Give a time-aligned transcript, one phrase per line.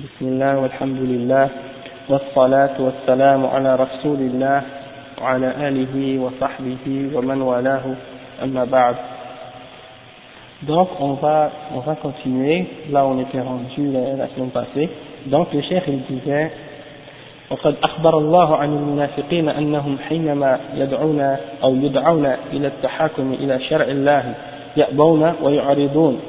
[0.00, 1.48] بسم الله والحمد لله
[2.08, 4.62] والصلاة والسلام على رسول الله
[5.20, 6.84] وعلى آله وصحبه
[7.14, 7.84] ومن والاه.
[8.42, 8.96] أما بعد.
[10.62, 12.64] Donc on va, on va continuer.
[12.90, 14.88] Là on était rendu la, la semaine passée.
[15.26, 16.50] Donc le cheikh il disait
[17.50, 21.20] وقد أخبر الله عن المنافقين أنهم حينما يدعون
[21.64, 24.24] أو يدعون إلى التحاكم إلى شرع الله
[24.76, 26.20] يأبون ويعرضون.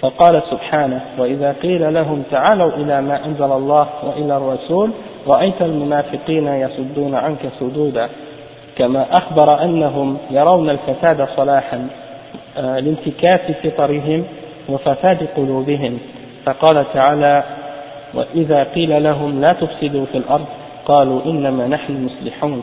[0.00, 4.90] فقال سبحانه وإذا قيل لهم تعالوا إلى ما أنزل الله وإلى الرسول
[5.26, 8.08] رأيت المنافقين يصدون عنك صدودا
[8.76, 11.88] كما أخبر أنهم يرون الفساد صلاحا
[12.56, 14.24] لانتكاس فطرهم
[14.68, 15.98] وفساد قلوبهم.
[16.44, 17.44] فقال تعالى
[18.14, 20.46] وإذا قيل لهم لا تفسدوا في الأرض
[20.86, 22.62] قالوا إنما نحن مصلحون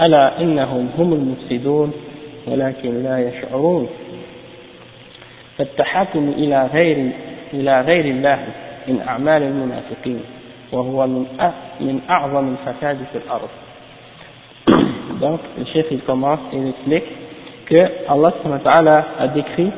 [0.00, 1.92] ألا إنهم هم المفسدون
[2.46, 3.88] ولكن لا يشعرون.
[5.57, 7.11] فالتحاكم إلى غير
[7.53, 8.39] إلى غير الله
[8.87, 10.21] من أعمال المنافقين
[10.71, 11.25] وهو من
[11.79, 13.49] من أعظم الفساد في الأرض
[15.21, 17.03] Donc, le chef il commence et il explique
[17.67, 17.75] que
[18.67, 19.71] Allah a décrit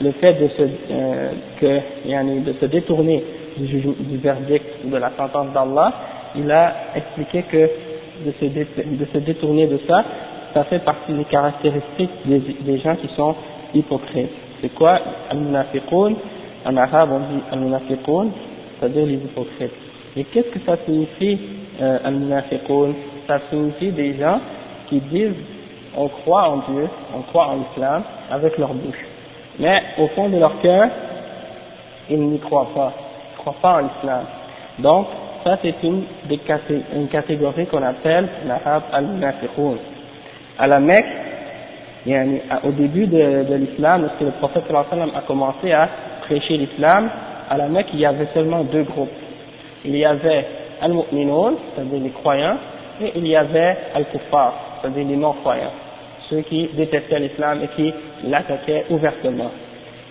[0.00, 3.24] le fait de se, euh, que, yani, de se détourner
[3.56, 5.92] du, du verdict ou de la sentence d'Allah,
[6.36, 7.70] il a expliqué que
[8.26, 10.04] de se, de se détourner de ça,
[10.54, 13.34] ça fait partie des caractéristiques des, des gens qui sont
[13.74, 14.30] hypocrites.
[14.61, 16.13] C'est quoi Al-Munafiqun?
[16.65, 18.27] En arabe on dit Al-Munafiqun,
[18.79, 19.71] c'est-à-dire les hypocrites.
[20.15, 21.39] Et qu'est-ce que ça signifie
[21.81, 22.93] euh, Al-Munafiqun?
[23.27, 24.39] Ça signifie des gens
[24.89, 25.35] qui disent
[25.95, 29.05] on croit en Dieu, on croit en l'islam avec leur bouche.
[29.59, 30.89] Mais au fond de leur cœur,
[32.09, 32.93] ils n'y croient pas.
[32.93, 34.25] Ils ne croient pas en l'islam.
[34.79, 35.07] Donc,
[35.43, 36.03] ça c'est une,
[37.09, 39.77] catégorie qu'on appelle l'arabe al-munafiqun.
[40.59, 41.05] À la Mecque,
[42.63, 45.89] au début de, l'islam, lorsque le prophète a commencé à
[46.21, 47.09] prêcher l'islam,
[47.49, 49.09] à la Mecque il y avait seulement deux groupes.
[49.85, 50.45] Il y avait
[50.81, 52.57] al-mu'minun, c'est-à-dire les croyants,
[53.01, 55.73] et il y avait al-kuffar, c'est-à-dire les non-croyants,
[56.29, 57.93] ceux qui détestaient l'islam et qui
[58.25, 59.51] l'attaquaient ouvertement.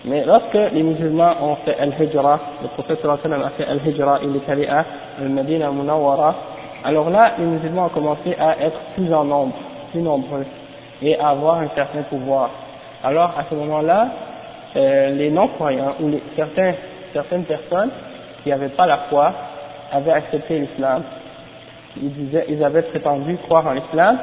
[0.05, 3.17] Mais lorsque les musulmans ont fait al-hijra, le prophète a
[3.57, 4.85] fait al-hijra, il est allé à
[5.71, 6.35] Munawwara,
[6.83, 9.53] alors là, les musulmans ont commencé à être plus en nombre,
[9.91, 10.45] plus nombreux,
[11.01, 12.49] et avoir un certain pouvoir.
[13.03, 14.07] Alors, à ce moment-là,
[14.75, 16.73] euh, les non-croyants, ou les, certains,
[17.13, 17.89] certaines personnes
[18.43, 19.31] qui n'avaient pas la foi,
[19.91, 21.03] avaient accepté l'islam.
[22.01, 24.17] Ils, disaient, ils avaient prétendu croire en l'islam,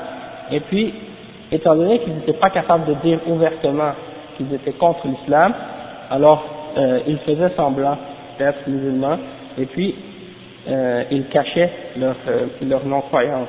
[0.51, 0.95] et puis,
[1.51, 3.93] étant donné qu'ils n'étaient pas capables de dire ouvertement
[4.37, 5.55] qu'ils étaient contre l'islam,
[6.11, 6.45] alors
[6.77, 7.97] euh, ils faisaient semblant
[8.39, 9.19] d'être musulmans,
[9.59, 9.95] et puis
[10.69, 13.49] euh, ils cachaient leur, euh, leur non-croyance.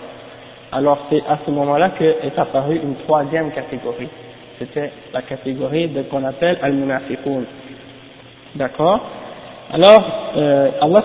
[0.76, 4.10] Alors c'est à ce moment-là qu'est apparue une troisième catégorie.
[4.60, 7.44] C'était la catégorie de qu'on appelle al-munafiqun.
[8.56, 9.00] D'accord?
[9.72, 10.04] Alors,
[10.36, 11.04] euh, Allah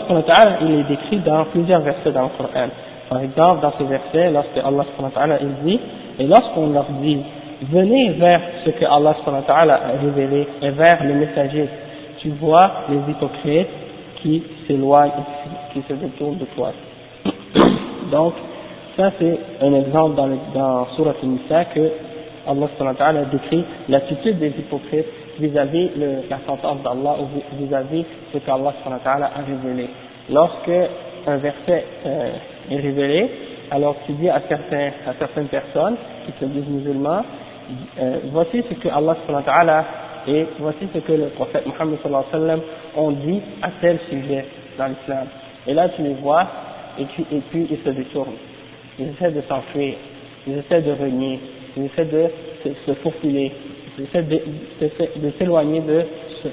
[0.63, 2.69] il est décrit dans plusieurs versets dans le Coran.
[3.09, 5.81] Par exemple, dans ce verset, lorsque Allah il dit,
[6.19, 7.21] et lorsqu'on leur dit,
[7.71, 11.69] venez vers ce que Allah a révélé et vers le messager,
[12.19, 13.69] tu vois les hypocrites
[14.21, 15.13] qui s'éloignent,
[15.73, 16.73] qui se détournent de toi.
[18.11, 18.35] Donc,
[19.01, 21.91] ça c'est un exemple dans, dans Surah Al-Nisa que
[22.47, 22.69] Allah
[22.99, 25.07] a décrit l'attitude des hypocrites
[25.39, 27.27] vis-à-vis -vis la sentence d'Allah ou
[27.63, 29.89] vis-à-vis ce qu'Allah a révélé.
[30.31, 30.79] Lorsque
[31.27, 33.31] un verset euh, est révélé,
[33.71, 35.97] alors tu dis à, à certaines personnes
[36.27, 37.23] qui se disent musulmans,
[37.99, 39.85] euh, voici ce que Allah
[40.27, 42.61] et voici ce que le prophète Muhammad
[42.97, 44.45] ont dit à tel sujet
[44.79, 45.27] dans l'islam.
[45.67, 46.47] Et là tu les vois
[46.99, 48.50] et, tu, et puis ils se détournent
[49.01, 49.95] ils essaient de s'enfuir,
[50.47, 51.41] ils essaient de renier,
[51.77, 52.31] ils essaient de
[52.87, 53.51] se, faufiler,
[53.99, 56.05] ils essaient de, s'éloigner de,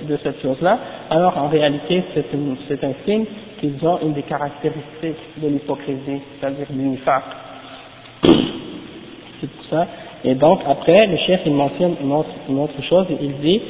[0.08, 3.25] de, cette chose-là, alors en réalité c'est un signe
[3.59, 7.00] qu'ils ont une des caractéristiques de l'hypocrisie, c'est-à-dire du.
[9.40, 9.88] C'est pour ça.
[10.24, 13.62] Et donc après, le chef il mentionne une autre, une autre chose, il dit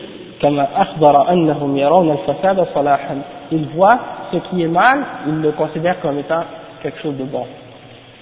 [3.52, 4.00] ils voient
[4.32, 6.44] ce qui est mal, ils le considèrent comme étant
[6.82, 7.46] quelque chose de bon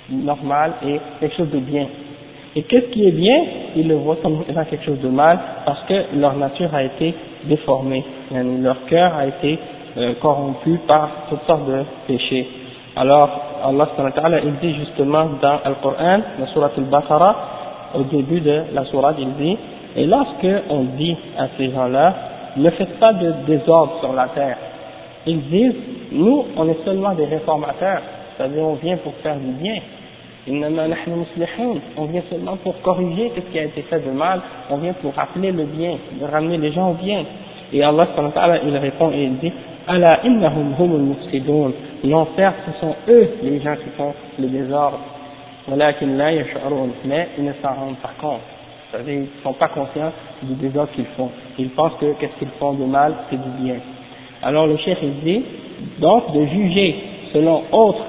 [0.09, 1.87] normal et quelque chose de bien.
[2.55, 3.37] Et qu'est-ce qui est bien?
[3.75, 7.13] Ils le voient comme étant quelque chose de mal parce que leur nature a été
[7.43, 9.59] déformée, leur cœur a été
[9.97, 12.47] euh, corrompu par toutes sortes de péchés.
[12.95, 13.29] Alors,
[13.65, 13.87] Allah
[14.43, 17.35] il dit justement dans le Coran, la Surah Al-Baqarah,
[17.95, 19.57] au début de la Surah, il dit,
[19.97, 22.13] et lorsque on dit à ces gens-là,
[22.57, 24.57] ne faites pas de désordre sur la terre,
[25.25, 25.75] ils disent,
[26.11, 28.01] nous, on est seulement des réformateurs,
[28.37, 29.75] c'est-à-dire on vient pour faire du bien.
[30.47, 35.13] On vient seulement pour corriger ce qui a été fait de mal, on vient pour
[35.15, 37.23] rappeler le bien, de ramener les gens au bien.
[37.73, 38.07] Et Allah
[38.63, 39.51] il répond et il dit
[39.87, 41.71] Allah innahum humul mufsidun.
[42.03, 44.99] Ce sont eux les gens qui font le désordre.
[45.67, 45.95] Mais
[47.37, 48.41] ils ne s'en rendent pas compte.
[48.91, 50.11] C'est-à-dire, ils ne sont pas conscients
[50.43, 51.31] du désordre qu'ils font.
[51.57, 53.77] Ils pensent que qu'est-ce qu'ils font de mal, c'est du bien.
[54.43, 55.43] Alors le chef il dit,
[55.99, 56.95] donc de juger
[57.33, 58.05] selon autre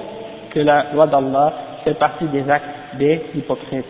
[0.51, 1.53] que la loi d'Allah
[1.86, 3.84] fait partie des actes des hypocrites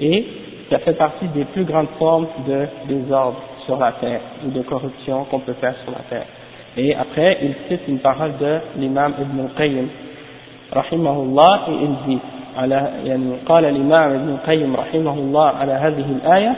[0.00, 0.26] et
[0.70, 5.24] ça fait partie des plus grandes formes de désordre sur la terre ou de corruption
[5.24, 6.26] qu'on peut faire sur la terre.
[6.76, 9.88] Et après, il cite une parole de l'imam Ibn al-Qayyim,
[10.72, 12.20] rahimahullah, et il dit,
[12.56, 16.54] على يعني قال الإمام ابن القيم رحمه الله على هذه الآية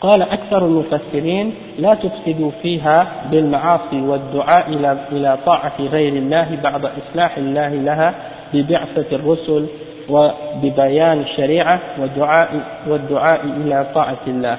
[0.00, 7.36] قال أكثر المفسرين لا تفسدوا فيها بالمعاصي والدعاء إلى إلى طاعة غير الله بعد إصلاح
[7.36, 8.14] الله لها
[8.53, 9.65] ببعثة الرسل
[10.09, 14.57] وببيان الشريعة والدعاء, والدعاء إلى طاعة الله.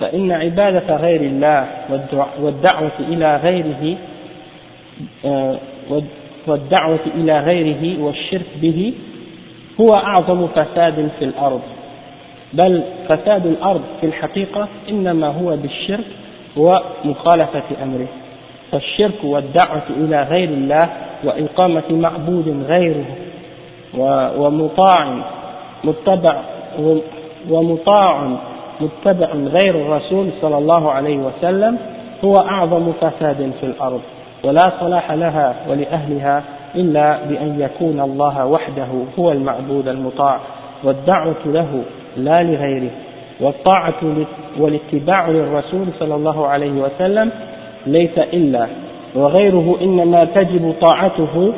[0.00, 1.66] فإن عبادة غير الله
[2.40, 3.96] والدعوة إلى غيره
[5.24, 5.58] آه،
[6.46, 8.92] والدعوة إلى غيره والشرك به
[9.80, 11.60] هو أعظم فساد في الأرض.
[12.52, 16.04] بل فساد الأرض في الحقيقة إنما هو بالشرك
[16.56, 18.06] ومخالفة أمره.
[18.72, 20.88] فالشرك والدعوة إلى غير الله
[21.24, 23.04] وإقامة معبود غيره
[24.38, 25.14] ومطاع
[25.84, 26.42] متبع
[27.50, 28.28] ومطاع
[28.80, 31.78] متبع غير الرسول صلى الله عليه وسلم
[32.24, 34.00] هو أعظم فساد في الأرض
[34.44, 36.42] ولا صلاح لها ولأهلها
[36.74, 38.86] إلا بأن يكون الله وحده
[39.18, 40.40] هو المعبود المطاع
[40.84, 41.82] والدعوة له
[42.16, 42.90] لا لغيره
[43.40, 44.02] والطاعة
[44.58, 47.30] والاتباع للرسول صلى الله عليه وسلم
[47.86, 48.66] ليس إلا
[49.14, 51.52] وغيره إنما تجب طاعته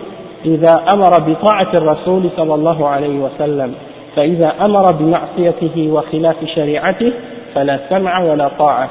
[0.44, 3.74] إذا أمر بطاعة الرسول صلى الله عليه وسلم.
[4.16, 7.12] فإذا أمر بمعصيته وخلاف شريعته
[7.54, 8.90] فلا سمع ولا طاعة.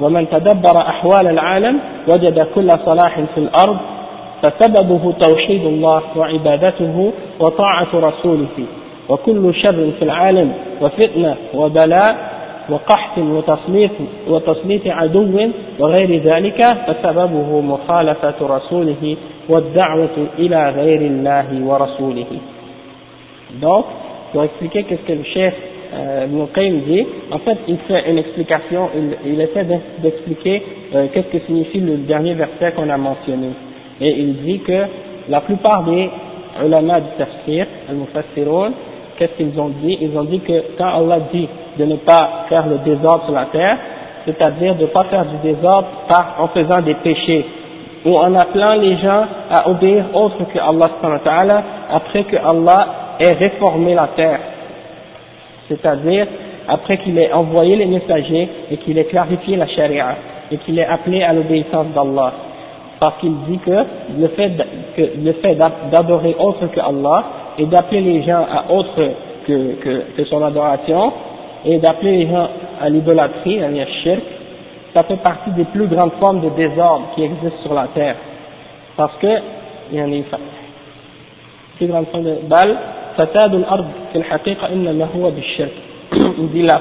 [0.00, 1.78] ومن تدبر أحوال العالم
[2.08, 3.76] وجد كل صلاح في الأرض
[4.42, 8.66] فسببه توحيد الله وعبادته وطاعة رسوله.
[9.08, 12.31] وكل شر في العالم وفتنة وبلاء
[12.69, 13.91] وقحط وتسليط,
[14.27, 15.49] وتسليط عدو
[15.79, 19.17] وغير ذلك فسببه مخالفة رسوله
[19.49, 22.25] والدعوة إلى غير الله ورسوله
[23.61, 23.85] donc
[24.33, 25.53] pour expliquer qu'est-ce que le chef
[25.93, 26.27] euh,
[26.87, 29.65] dit, en fait il fait une explication, il, il essaie
[29.99, 30.61] d'expliquer
[30.93, 33.47] euh, qu'est-ce que signifie le dernier verset qu'on a mentionné.
[34.01, 34.83] Et il dit que
[35.29, 36.09] la plupart des
[36.63, 38.73] ulama du tafsir, al-mufassirun,
[39.17, 41.47] qu'est-ce qu'ils ont dit Ils ont dit que quand Allah dit
[41.78, 43.78] de ne pas faire le désordre sur la terre,
[44.24, 45.88] c'est-à-dire de ne pas faire du désordre
[46.38, 47.46] en faisant des péchés,
[48.04, 52.86] ou en appelant les gens à obéir autre que Allah après que Allah
[53.20, 54.40] ait réformé la terre.
[55.68, 56.26] C'est-à-dire
[56.68, 60.16] après qu'il ait envoyé les messagers et qu'il ait clarifié la charia
[60.50, 62.32] et qu'il ait appelé à l'obéissance d'Allah.
[63.00, 63.84] Parce qu'il dit que
[64.18, 65.56] le fait,
[65.90, 67.24] d'adorer autre que Allah
[67.58, 69.00] et d'appeler les gens à autre
[69.46, 71.12] que son adoration
[71.65, 72.47] et d'appeler les gens
[72.81, 73.69] à l'idolâtrie, à
[74.03, 74.21] shirk,
[74.93, 78.15] ça fait partie des plus grandes formes de désordre qui existent sur la terre.
[78.95, 79.27] Parce que,
[79.91, 80.23] il y en a une
[81.77, 82.75] plus grande forme de bal,
[83.15, 85.71] fasad al-ard في الحقيقة إنما هو بالشرك.
[86.39, 86.79] Il dit là,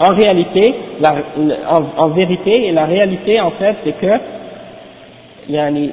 [0.00, 1.14] en réalité, la,
[1.70, 4.12] en, en, vérité, et la réalité en fait, c'est que,
[5.48, 5.90] yani,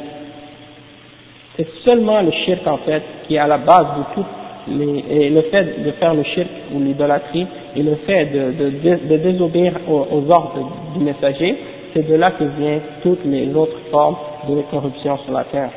[1.56, 4.26] c'est seulement le shirk en fait qui est à la base de tout
[4.68, 7.45] les, et le fait de faire le shirk ou l'idolâtrie
[7.76, 11.56] et le fait de, de, de, désobéir aux, ordres du messager,
[11.94, 14.16] c'est de là que viennent toutes les autres formes
[14.47, 15.69] de corruption sur la terre.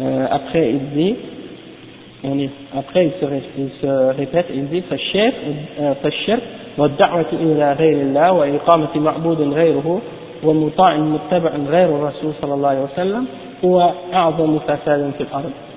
[0.00, 1.16] Euh, après, il dit,
[2.24, 4.82] on est, après il se, il se répète, il dit,
[6.02, 6.42] فالشرك
[6.78, 10.00] والدعوة إلى غير الله وإقامة معبود غيره
[10.44, 13.26] ومطاع متبع غير الرسول صلى الله عليه وسلم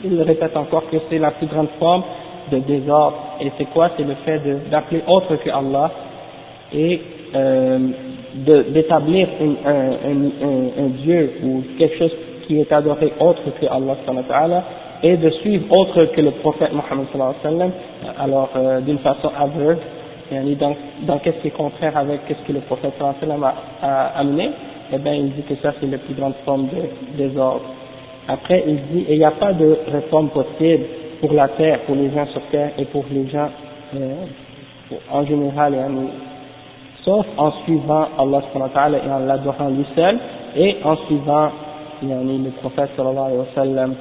[0.04, 2.02] il répète encore que c'est la plus grande forme
[2.50, 3.16] de désordre.
[3.40, 3.90] Et c'est quoi?
[3.96, 4.40] C'est le fait
[4.70, 5.90] d'appeler autre que Allah
[6.74, 7.00] et
[7.34, 7.78] euh,
[8.34, 12.12] d'établir un, un, un, Dieu ou quelque chose
[12.46, 14.64] qui est adoré autre que Allah
[15.02, 17.06] et de suivre autre que le prophète Mohammed
[18.18, 19.78] alors euh, d'une façon aveugle,
[20.58, 24.50] dans, dans qu'est-ce qui est contraire avec qu ce que le prophète a, a amené?
[24.92, 27.62] Eh bien il dit que ça c'est la plus grande forme de désordre.
[28.28, 30.84] Après, il dit, il n'y a pas de réforme possible
[31.20, 33.48] pour la terre, pour les gens sur terre et pour les gens
[33.94, 34.24] euh,
[35.10, 35.74] en général,
[37.04, 38.42] sauf en suivant Allah
[39.04, 40.18] et en l'adorant lui seul
[40.56, 41.50] et en suivant
[42.02, 43.94] le prophète sallallahu alayhi wa sallam.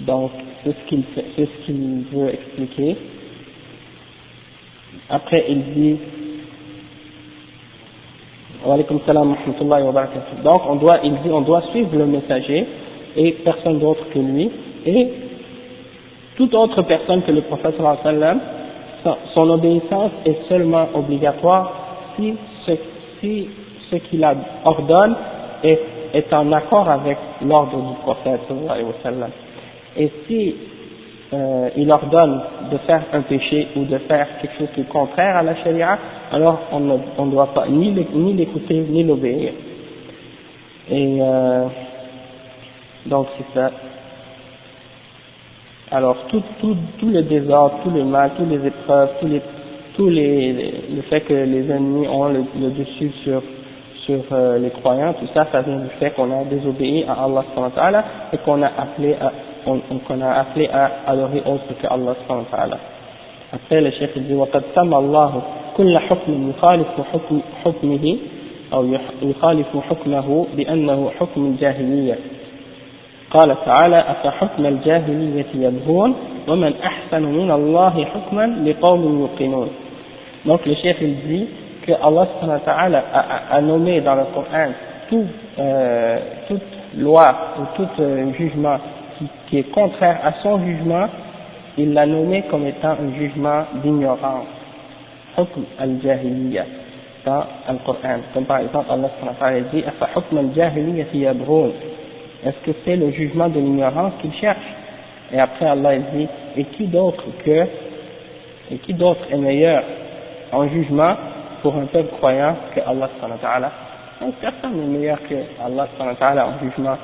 [0.00, 0.30] Donc,
[0.64, 1.04] c'est ce qu'il
[1.36, 2.96] ce qu'il veut expliquer.
[5.08, 5.96] Après, il dit,
[10.42, 12.66] Donc on doit, il dit, on doit suivre le messager
[13.16, 14.50] et personne d'autre que lui
[14.86, 15.08] et
[16.36, 18.40] toute autre personne que le prophète sallam,
[19.34, 21.72] son obéissance est seulement obligatoire
[22.16, 22.34] si
[22.66, 24.26] ce, qu'il
[24.64, 25.14] ordonne
[25.62, 25.78] est,
[26.14, 28.40] est en accord avec l'ordre du prophète
[29.02, 29.30] sallam.
[29.96, 30.56] Et si
[31.34, 35.36] euh, il ordonne de faire un péché ou de faire quelque chose qui est contraire
[35.36, 35.98] à la charia,
[36.32, 39.52] alors on ne doit pas ni l'écouter ni l'obéir.
[40.90, 41.64] Et euh,
[43.06, 43.70] donc c'est ça.
[45.90, 49.10] Alors tout, tout, tout le désordre, tout le mal, toutes les épreuves,
[49.98, 53.42] les, le fait que les ennemis ont le, dessus sur
[54.04, 58.04] sur euh, les croyants, tout ça, ça vient du fait qu'on a désobéi à Allah
[58.34, 59.32] et qu'on a appelé à
[59.64, 62.78] qu'on a appelé à adorer autre que Allah subhanahu wa ta'ala.
[63.52, 65.42] Après le chef dit وقد سمى الله
[65.76, 68.16] كل حكم يخالف حكم حكمه
[68.72, 68.86] أو
[69.22, 72.18] يخالف حكمه بأنه حكم الجاهلية
[73.30, 76.14] قال تعالى أفحكم الجاهلية يبغون
[76.48, 79.68] ومن أحسن من الله حكما لقوم يوقنون
[80.46, 81.46] donc le chef il dit
[81.86, 84.72] que Allah subhanahu wa ta'ala a, a, nommé dans le Coran
[85.08, 85.24] tout,
[85.58, 86.18] euh,
[86.48, 86.60] toute
[86.98, 88.76] loi ou tout euh, jugement
[89.48, 91.06] qui, est contraire à son jugement,
[91.76, 94.46] il l'a nommé comme étant un jugement d'ignorance.
[97.24, 98.20] Dans le Coran.
[98.34, 101.32] Comme par exemple Allah subhanahu dit Afa hukm al-jahiliya
[102.44, 104.62] Est-ce que c'est le jugement de l'ignorance qu'il cherche?
[105.32, 107.66] Et après Allah dit Et qui d'autre que
[108.70, 109.82] et qui d'autre est meilleur
[110.52, 111.14] en jugement
[111.62, 113.72] pour un peuple croyant que Allah subhanahu wa ta'ala?
[114.40, 116.96] Personne n'est meilleur que Allah subhanahu wa en jugement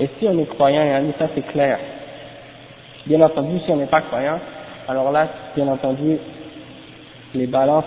[0.00, 0.82] et si on est croyant,
[1.18, 1.78] ça c'est clair.
[3.06, 4.38] Bien entendu, si on n'est pas croyant,
[4.88, 6.18] alors là, bien entendu,
[7.34, 7.84] les balances,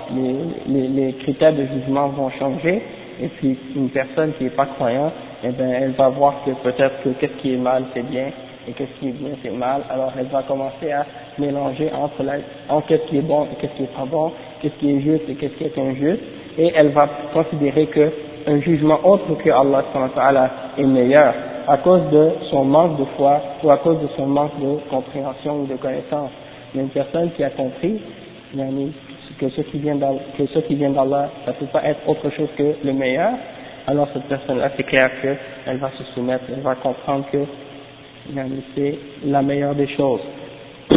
[0.67, 2.81] les, critères de jugement vont changer,
[3.21, 5.11] et puis une personne qui n'est pas croyant,
[5.43, 8.27] eh ben, elle va voir que peut-être que qu'est-ce qui est mal c'est bien,
[8.67, 11.05] et qu'est-ce qui est bien c'est mal, alors elle va commencer à
[11.39, 12.33] mélanger entre, la,
[12.69, 15.29] entre qu'est-ce qui est bon et qu'est-ce qui est pas bon, qu'est-ce qui est juste
[15.29, 16.21] et qu'est-ce qui est injuste,
[16.57, 18.11] et elle va considérer que
[18.47, 21.33] un jugement autre que Allah est meilleur
[21.67, 25.61] à cause de son manque de foi ou à cause de son manque de compréhension
[25.61, 26.31] ou de connaissance.
[26.73, 27.99] Mais une personne qui a compris
[29.39, 33.31] que ce qui vient d'Allah, ça ne peut pas être autre chose que le meilleur,
[33.87, 37.39] alors cette personne-là, c'est clair qu'elle va se soumettre, elle va comprendre que
[38.75, 40.21] c'est la meilleure des choses.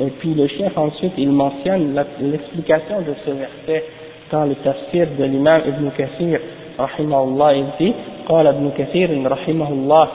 [0.00, 3.84] Et puis le chef ensuite, il mentionne l'explication de ce verset
[4.30, 6.40] dans le tafsir de l'imam Ibn Kathir,
[6.78, 7.94] rahimahullah, il dit,
[8.28, 10.08] قال ابن كثير رحمه الله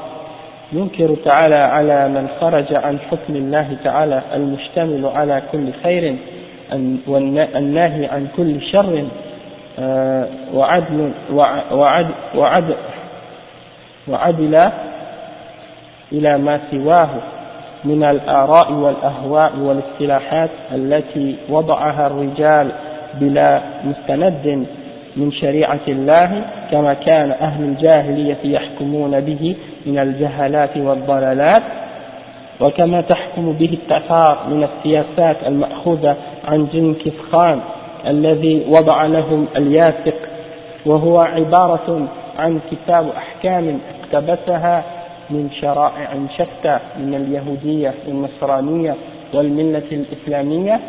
[0.74, 6.16] ينكر تعالى على من خرج عن حكم الله تعالى المشتمل على كل خير
[7.08, 9.06] والناهي عن كل شر
[9.80, 11.12] آه، وعدل
[11.72, 12.76] وعد وعد
[14.08, 14.72] وعدل
[16.12, 17.10] إلى ما سواه
[17.84, 22.72] من الآراء والأهواء والاصطلاحات التي وضعها الرجال
[23.14, 24.66] بلا مستند
[25.16, 31.64] من شريعة الله كما كان أهل الجاهلية يحكمون به من الجهالات والضلالات
[32.60, 36.16] وكما تحكم به التأثار من السياسات المأخوذة
[36.48, 37.60] عن جنكيز خان
[38.08, 40.16] الذي وضع لهم الياسق
[40.86, 42.08] وهو عبارة
[42.40, 44.84] عن كتاب أحكام اقتبسها
[45.30, 48.96] من شرائع شتى من اليهودية والنصرانية
[49.34, 50.80] والملة الإسلامية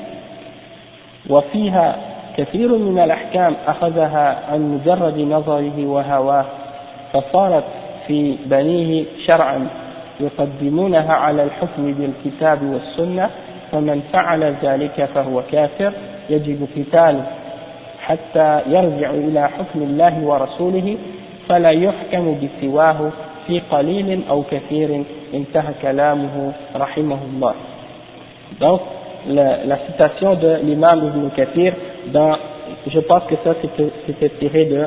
[1.30, 1.96] وفيها
[2.37, 6.44] كثير من الأحكام أخذها عن مجرد نظره وهواه
[7.12, 7.64] فصارت
[8.06, 9.68] في بنيه شرعا
[10.20, 13.30] يقدمونها على الحكم بالكتاب والسنة
[13.72, 15.92] فمن فعل ذلك فهو كافر.
[16.30, 17.26] يجب قتاله
[18.00, 20.96] حتى يرجع إلى حكم الله ورسوله
[21.49, 23.10] فلا يحكم بسواه
[23.46, 25.02] في قليل أو كثير.
[25.34, 27.54] انتهى كلامه رحمه الله.
[28.60, 28.80] Donc,
[29.28, 31.72] la, la citation de l'imam Ibn Kathir
[32.87, 33.54] je pense que ça
[34.07, 34.87] c'était tiré de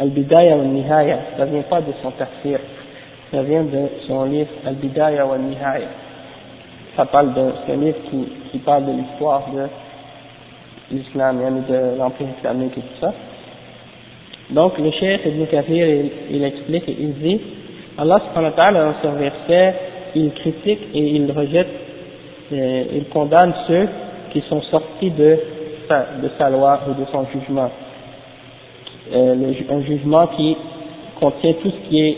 [0.00, 2.58] Al-Bidaya wa Nihaya, ça vient pas de son tafsir,
[3.30, 5.88] ça vient de son livre Al-Bidaya wa Nihaya.
[6.96, 7.96] Ça parle de, c'est un livre
[8.50, 13.12] qui, parle de l'histoire de l'islam, de l'empire islamique et tout ça.
[14.50, 15.86] Donc le cheikh Ibn Kathir,
[16.30, 17.40] il, explique et il dit,
[17.98, 19.74] Allah subhanahu wa ta'ala dans ce verset,
[20.14, 21.68] il critique et il rejette,
[22.52, 23.88] et il condamne ceux
[24.32, 25.38] qui sont sortis de
[25.88, 27.70] de sa loi ou de son jugement.
[29.12, 30.56] Euh, un jugement qui
[31.20, 32.16] contient tout ce qui est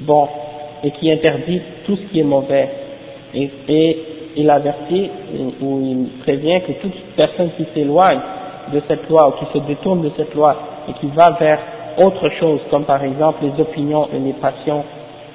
[0.00, 0.28] bon
[0.84, 2.68] et qui interdit tout ce qui est mauvais.
[3.34, 3.98] Et,
[4.36, 5.10] il avertit
[5.60, 8.20] ou il prévient que toute personne qui s'éloigne
[8.72, 10.56] de cette loi ou qui se détourne de cette loi
[10.88, 11.58] et qui va vers
[11.98, 14.84] autre chose, comme par exemple les opinions et les passions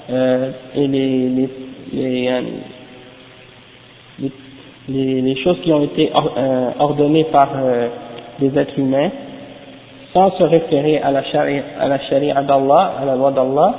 [0.10, 1.50] euh, et les, les,
[1.92, 2.42] les, euh,
[4.90, 7.88] les, les, choses qui ont été euh, ordonnées par euh,
[8.42, 9.10] êtres humains,
[10.14, 13.76] sans se référer à la charia, à la charia d'Allah, à la loi d'Allah,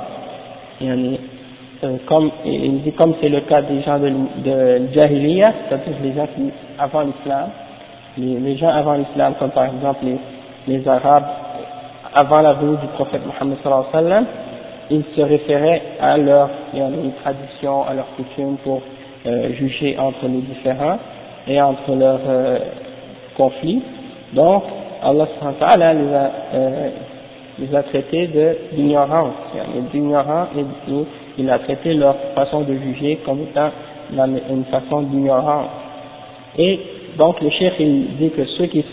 [0.81, 6.13] euh, comme il dit comme c'est le cas des gens de, de Jahiliya, c'est-à-dire les
[6.13, 7.49] gens qui avant l'islam,
[8.17, 10.17] les, les, gens avant l'islam, comme par exemple les,
[10.67, 11.25] les Arabes
[12.13, 14.25] avant la venue du prophète Mohammed sallallahu alayhi wa sallam,
[14.89, 16.49] ils se référaient à leur
[17.23, 18.81] tradition, à leurs coutumes pour
[19.25, 20.99] euh, juger entre les différents
[21.47, 22.59] et entre leurs euh,
[23.35, 23.81] conflits.
[24.33, 24.63] Donc,
[25.01, 26.89] Allah les a, euh,
[27.59, 28.29] les a traités
[28.73, 29.33] d'ignorance,
[29.91, 31.05] d'ignorants et, et
[31.37, 33.69] il a traité leur façon de juger comme étant
[34.11, 35.67] une façon d'ignorance.
[36.57, 36.79] Et
[37.17, 38.83] donc le chef il dit que ceux qui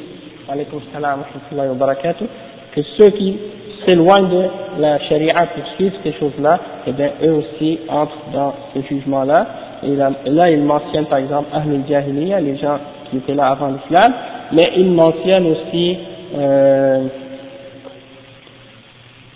[2.75, 3.39] que ceux qui
[3.87, 4.45] s'éloignent de
[4.81, 9.47] la charia pour suivre ces choses-là, et eh bien eux aussi entrent dans ce jugement-là.
[9.85, 12.79] Et là, il mentionne par exemple Ahlul Jahiliya, les gens
[13.11, 14.13] qui étaient là avant l'islam,
[14.53, 15.99] mais il mentionne aussi
[16.37, 17.05] euh,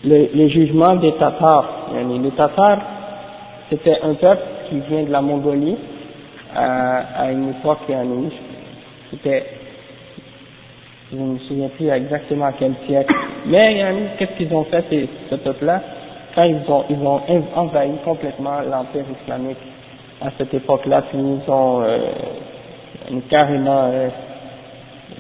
[0.05, 1.91] les jugements des Tatars.
[1.95, 2.79] Les Tatars,
[3.71, 5.77] c'était un peuple qui vient de la Mongolie
[6.55, 7.81] à, à une époque,
[9.11, 9.45] c'était,
[11.13, 13.13] je ne me souviens plus exactement à quel siècle,
[13.47, 13.83] mais
[14.19, 14.85] qu'est-ce qu'ils ont fait,
[15.31, 15.83] ce peuple-là,
[16.35, 17.21] quand ils ont, ils ont
[17.57, 19.59] envahi complètement l'empire islamique
[20.21, 21.99] à cette époque-là, puis ils ont euh,
[23.31, 24.09] carrément euh,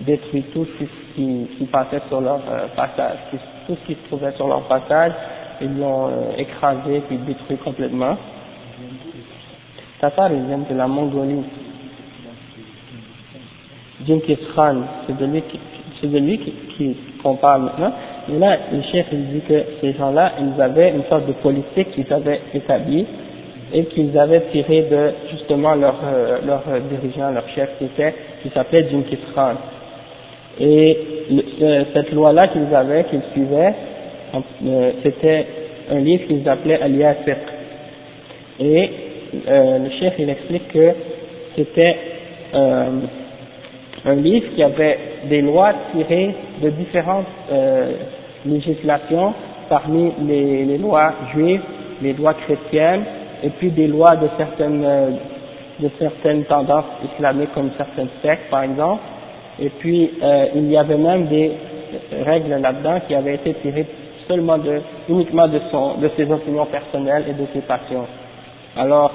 [0.01, 3.19] détruit tout ce qui, qui passait sur leur euh, passage,
[3.67, 5.13] tout ce qui se trouvait sur leur passage,
[5.61, 8.17] ils l'ont euh, écrasé puis détruit complètement.
[10.01, 11.43] Tatar, ils viennent de la Mongolie.
[14.07, 14.77] Genghis Khan,
[15.07, 15.43] c'est de lui,
[16.03, 17.93] lui qui, qu'on parle maintenant.
[18.29, 21.91] Et là, le chef, il dit que ces gens-là, ils avaient une sorte de politique
[21.93, 23.07] qu'ils avaient établie
[23.73, 28.51] et qu'ils avaient tiré de, justement, leur, euh, leur dirigeant, leur chef, qui était, qui
[28.51, 28.87] s'appelait
[29.35, 29.55] Khan.
[30.61, 30.99] Et
[31.93, 33.75] cette loi-là qu'ils avaient, qu'ils suivaient,
[34.35, 35.47] euh, c'était
[35.91, 37.37] un livre qu'ils appelaient Al-Yasir.
[38.61, 38.91] Et
[39.47, 40.93] euh, le chef il explique que
[41.57, 41.97] c'était
[42.55, 42.87] euh,
[44.05, 47.93] un livre qui avait des lois tirées de différentes euh,
[48.47, 49.35] législations,
[49.69, 51.61] parmi les, les, lois juives,
[52.03, 53.05] les lois chrétiennes,
[53.43, 55.11] et puis des lois de certaines, euh,
[55.81, 59.03] de certaines tendances islamiques comme certaines sectes par exemple,
[59.61, 61.53] et puis euh, il y avait même des
[62.25, 63.87] règles là-dedans qui avaient été tirées
[64.29, 68.07] seulement de, uniquement de, son, de ses opinions personnelles et de ses passions.
[68.77, 69.11] Alors,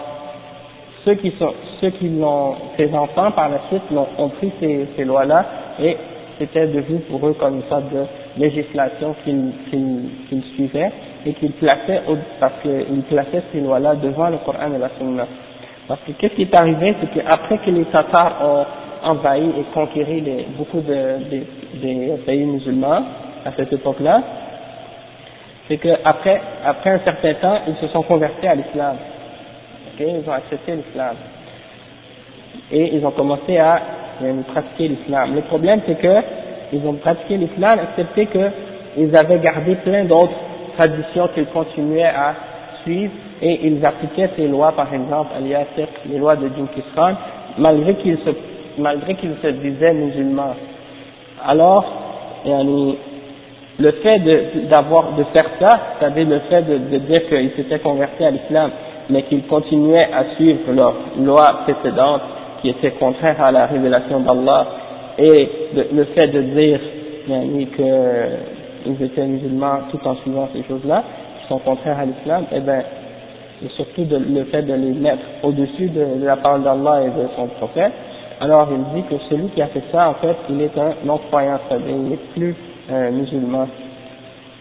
[1.05, 3.83] ceux qui sont, ceux qui l'ont, ces enfants par la suite
[4.17, 5.45] ont pris ces, ces lois-là
[5.81, 5.97] et
[6.39, 8.05] c'était devenu pour eux comme une sorte de
[8.37, 10.91] législation qu'ils qu suivaient
[11.25, 12.01] et qu'ils plaçaient,
[12.39, 15.25] parce qu'ils plaçaient ces lois-là devant le Coran et la Sunna.
[15.87, 20.23] Parce que qu'est-ce qui est arrivé, c'est qu'après que les Tatars ont envahi et conquéri
[20.57, 23.03] beaucoup de, pays musulmans
[23.45, 24.21] à cette époque-là,
[25.67, 28.95] c'est qu'après après un certain temps, ils se sont convertis à l'islam.
[29.99, 31.15] ils ont accepté l'islam.
[32.71, 33.81] Et ils ont commencé à
[34.47, 35.35] pratiquer l'islam.
[35.35, 36.15] Le problème, c'est que
[36.73, 40.33] ils ont pratiqué l'islam, excepté qu'ils avaient gardé plein d'autres
[40.77, 42.35] traditions qu'ils continuaient à
[42.83, 45.31] suivre, et ils appliquaient ces lois, par exemple,
[46.09, 46.83] les lois de Genghis
[47.57, 48.29] malgré qu'ils se,
[48.77, 50.55] malgré qu'ils se disaient musulmans.
[51.45, 51.85] Alors,
[52.45, 54.19] le fait
[54.69, 58.71] d'avoir de, faire ça, c'est-à-dire le fait de, dire qu'ils s'étaient convertis à l'islam,
[59.09, 62.21] mais qu'ils continuaient à suivre leurs lois précédentes
[62.61, 64.67] qui étaient contraires à la révélation d'Allah,
[65.17, 65.49] et
[65.93, 66.79] le fait de dire
[68.83, 71.03] qu'ils étaient musulmans tout en suivant ces choses-là,
[71.41, 72.83] qui sont contraires à l'islam, eh bien,
[73.63, 77.47] et surtout le fait de les mettre au-dessus de, la parole d'Allah et de son
[77.47, 77.93] prophète,
[78.41, 81.59] alors il dit que celui qui a fait ça, en fait, il est un non-croyant,
[81.87, 82.55] il n'est plus
[83.11, 83.67] musulmans.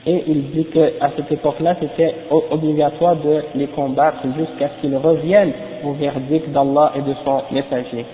[0.05, 2.15] Et il dit qu'à cette époque-là, c'était
[2.51, 5.53] obligatoire de les combattre jusqu'à ce qu'ils reviennent
[5.85, 8.05] au verdict d'Allah et de son messager.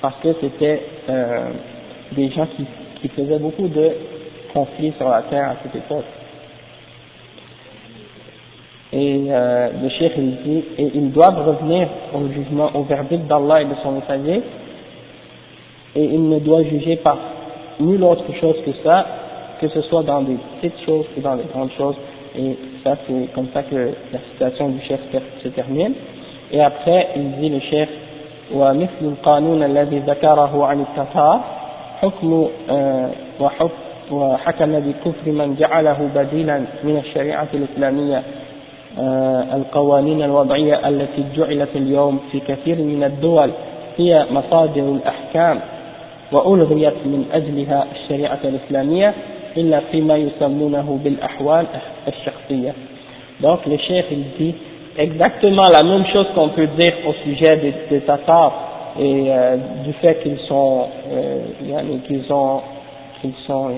[0.00, 1.50] Parce que c'était euh,
[2.12, 2.64] des gens qui,
[3.00, 3.90] qui faisaient beaucoup de
[4.53, 6.05] conflits sur la terre à cette époque.
[8.93, 13.61] Et euh, le cheikh il dit, et ils doivent revenir au jugement, au verdict d'Allah
[13.61, 14.41] et de son messager,
[15.95, 17.17] et il ne doit juger par
[17.79, 19.05] nulle autre chose que ça,
[19.59, 21.95] que ce soit dans des petites choses ou dans des grandes choses.
[22.37, 24.99] Et ça, c'est comme ça que la citation du chef
[25.43, 25.93] se termine.
[26.51, 27.89] Et après, il dit le chef,
[28.55, 31.39] ومثل القانون الذي ذكره عن التتار
[32.01, 32.47] حكم
[33.39, 33.69] وحكم
[34.10, 38.22] بكفر من جعله بديلا من الشريعة الإسلامية
[39.54, 43.50] القوانين الوضعية التي جعلت اليوم في كثير من الدول
[43.98, 45.60] هي مصادر الأحكام
[46.32, 49.14] وألغيت من أجلها الشريعة الإسلامية
[49.56, 51.66] إلا فيما يسمونه بالأحوال
[52.08, 52.72] الشخصية.
[53.40, 54.54] Donc le chef il dit
[54.96, 58.52] exactement la même chose qu'on peut dire au sujet des, des Tatars
[59.00, 62.60] et euh, du fait qu'ils sont euh, qu'ils ont
[63.22, 63.70] qu'ils sont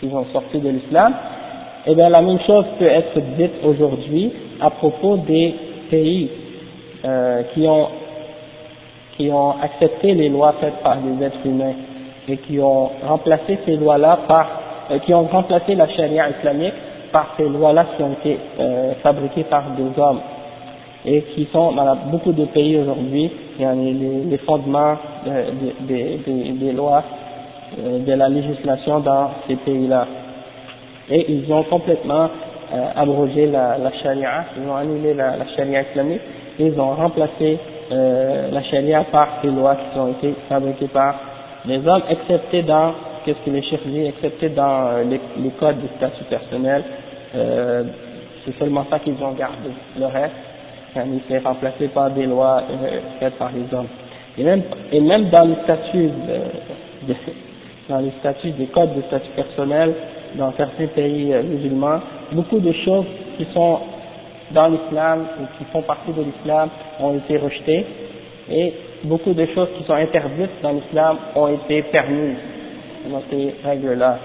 [0.00, 1.12] qu'ils ont sorti de l'islam.
[1.86, 5.54] Eh bien la même chose peut être dite aujourd'hui à propos des
[5.90, 6.30] pays
[7.04, 7.88] euh, qui ont
[9.16, 11.74] qui ont accepté les lois faites par les êtres humains
[12.26, 14.48] et qui ont remplacé ces lois-là par
[14.90, 16.72] euh, qui ont remplacé la charia islamique
[17.12, 20.20] par ces lois-là qui ont été euh, fabriquées par des hommes
[21.04, 23.92] et qui sont dans beaucoup de pays aujourd'hui, les,
[24.30, 24.96] les fondements
[25.86, 27.04] des, des, lois
[27.76, 30.06] de la législation dans ces pays-là.
[31.10, 32.28] Et ils ont complètement
[32.72, 36.20] euh, abrogé la, la charia, ils ont annulé la, la charia islamique,
[36.58, 37.58] et ils ont remplacé
[37.92, 41.14] euh, la charia par ces lois qui ont été fabriquées par
[41.66, 42.92] les hommes, excepté dans,
[43.24, 46.82] qu'est-ce que les chefs excepté dans euh, les, les, codes de statut personnel,
[47.34, 47.84] euh,
[48.44, 49.70] c'est seulement ça qu'ils ont gardé.
[49.98, 50.34] Le reste,
[50.96, 53.88] il s'est remplacé par des lois euh, faites par les hommes.
[54.38, 56.10] Et même, et même dans les statuts
[57.06, 57.14] de, de,
[57.88, 59.94] dans les statuts des codes de statut personnel
[60.36, 62.00] dans certains pays euh, musulmans,
[62.32, 63.78] beaucoup de choses qui sont
[64.52, 66.68] dans l'islam ou qui font partie de l'islam
[67.00, 67.86] ont été rejetées
[68.50, 68.72] et
[69.04, 72.36] beaucoup de choses qui sont interdites dans l'islam ont été permises
[73.10, 74.18] dans ces règles-là.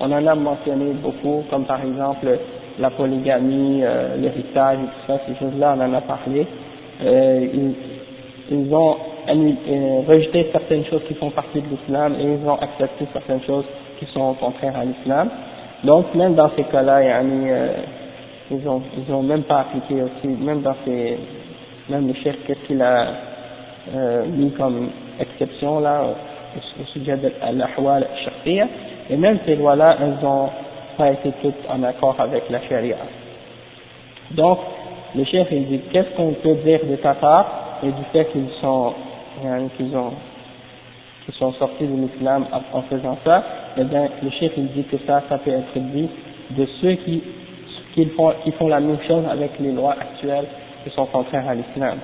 [0.00, 2.26] On en a mentionné beaucoup, comme par exemple
[2.78, 6.46] la polygamie, euh, l'héritage et tout ça, ces choses-là, on en a parlé.
[7.02, 7.74] Euh, ils,
[8.50, 13.42] ils, ont rejeté certaines choses qui font partie de l'islam et ils ont accepté certaines
[13.42, 13.64] choses
[13.98, 15.30] qui sont contraires à l'islam.
[15.84, 17.72] Donc même dans ces cas-là, euh,
[18.50, 21.18] ils ont ils ont même pas appliqué aussi, même dans ces
[21.88, 23.06] même le chef qu'est-ce qu'il a
[23.94, 28.68] euh, mis comme exception là au, sujet de l'ahwal sharia
[29.10, 30.48] et même ces lois-là, elles ont
[30.96, 32.96] pas été toutes en accord avec la charia.
[34.32, 34.58] Donc,
[35.14, 38.92] le chef il dit qu'est-ce qu'on peut dire des Tatars et du fait qu'ils sont
[39.77, 40.13] qu'ils ont
[41.27, 43.43] qui sont sortis de l'islam en faisant ça,
[43.77, 46.07] eh bien, le chef il dit que ça, ça peut être dit
[46.51, 47.21] de ceux qui,
[47.93, 50.45] qui, font, qui font la même chose avec les lois actuelles
[50.83, 51.97] qui sont contraires à l'islam.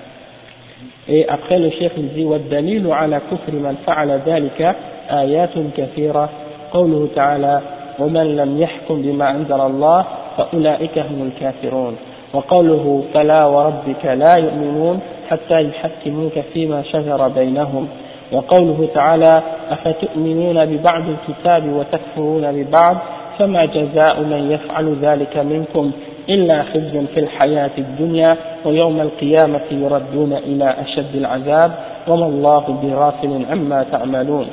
[1.08, 4.76] Et après le chef il dit والدليل على كفر من فعل ذلك
[5.10, 6.30] آيات كثيرة
[6.72, 7.60] قوله تعالى
[7.98, 11.96] ومن لم يحكم بما أنزل الله فأولئك هم الكافرون
[12.34, 17.87] وقوله فلا وربك لا يؤمنون حتى يحكموك فيما شجر بينهم.
[18.31, 22.97] وقوله تعالى أفتؤمنون ببعض الكتاب وتكفرون ببعض؟
[23.39, 25.91] فما جزاء من يفعل ذلك منكم
[26.29, 31.71] إلا خزي في الحياة الدنيا ويوم القيامة يردون إلى أشد العذاب.
[32.07, 34.47] وما الله بغافل عما تعملون.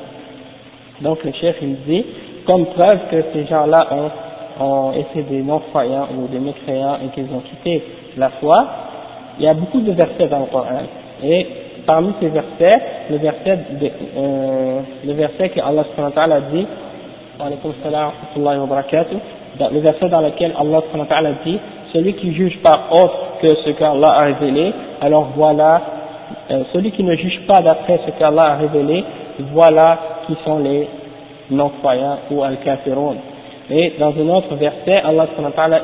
[1.03, 2.05] Donc le chef il dit,
[2.47, 7.29] comme preuve que ces gens-là ont, ont été des non-croyants ou des mécréants et qu'ils
[7.35, 7.83] ont quitté
[8.17, 8.57] la foi,
[9.38, 10.83] il y a beaucoup de versets dans le Coran.
[11.22, 11.46] Et
[11.87, 13.59] parmi ces versets, le verset,
[14.16, 15.85] euh, le verset que Allah
[16.35, 16.66] a dit,
[19.72, 21.59] le verset dans lequel Allah a dit,
[21.92, 25.83] celui qui juge par autre que ce qu'Allah a révélé, alors voilà,
[26.51, 29.05] euh, celui qui ne juge pas d'après ce qu'Allah a révélé,
[29.53, 30.88] voilà qui sont les
[31.51, 33.16] non-croyants ou al-kafirun.
[33.70, 35.26] Et dans un autre verset, Allah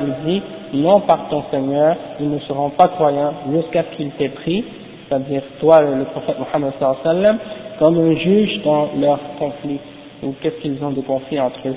[0.00, 0.42] il dit,
[0.74, 4.64] non par ton Seigneur, ils ne seront pas croyants jusqu'à ce qu'ils t'aient pris.
[5.08, 7.38] C'est-à-dire toi le prophète Mohammed sallam,
[7.78, 9.78] comme un juge dans leur conflit,
[10.22, 11.76] ou qu'est-ce qu'ils ont de conflit entre eux?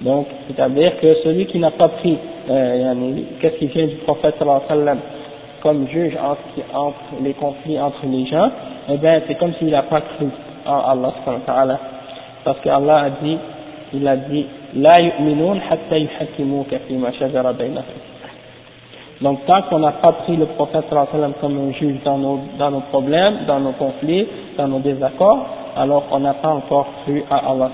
[0.00, 2.16] Donc, c'est-à-dire que celui qui n'a pas pris,
[2.48, 2.94] euh,
[3.40, 4.36] qu'est-ce qui vient du prophète
[4.68, 4.98] sallam,
[5.62, 8.50] comme juge entre, entre, les conflits entre les gens,
[8.88, 10.26] eh bien, c'est comme s'il n'a pas cru
[10.66, 11.12] en
[11.48, 11.80] Allah
[12.44, 13.38] Parce qu'Allah a dit,
[13.94, 14.46] il a dit,
[19.22, 20.86] Donc tant qu'on n'a pas pris le prophète
[21.40, 26.34] comme un juge dans nos, problèmes, dans nos conflits, dans nos désaccords, alors on n'a
[26.34, 27.70] pas encore cru à Allah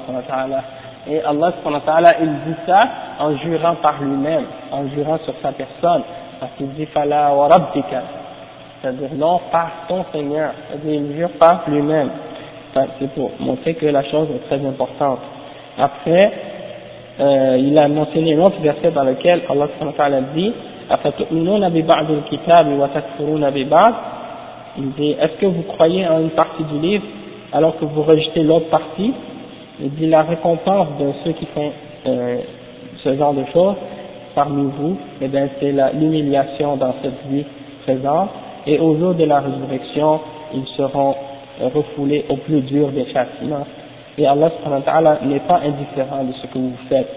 [1.09, 1.53] Et Allah
[2.21, 6.03] il dit ça en jurant par lui-même, en jurant sur sa personne,
[6.39, 7.49] parce qu'il dit fala wa
[8.83, 12.11] c'est-à-dire non par ton Seigneur, c'est-à-dire il jure par lui-même.
[12.75, 15.19] C'est pour montrer que la chose est très importante.
[15.79, 16.33] Après,
[17.21, 20.53] euh, il a mentionné un autre verset dans lequel Allah dit
[24.79, 27.05] il dit est-ce que vous croyez en une partie du livre
[27.53, 29.13] alors que vous rejetez l'autre partie?
[29.83, 31.73] Il dit la récompense de ceux qui font
[32.07, 32.39] euh,
[33.05, 33.77] ce genre de choses
[34.35, 37.45] parmi vous, eh bien c'est l'humiliation dans cette vie
[37.85, 38.31] présente,
[38.67, 40.21] et au jour de la résurrection,
[40.55, 41.15] ils seront
[41.75, 43.67] refoulés au plus dur des châtiments.
[44.19, 44.51] Et Allah
[45.23, 47.09] n'est pas indifférent de ce que vous faites.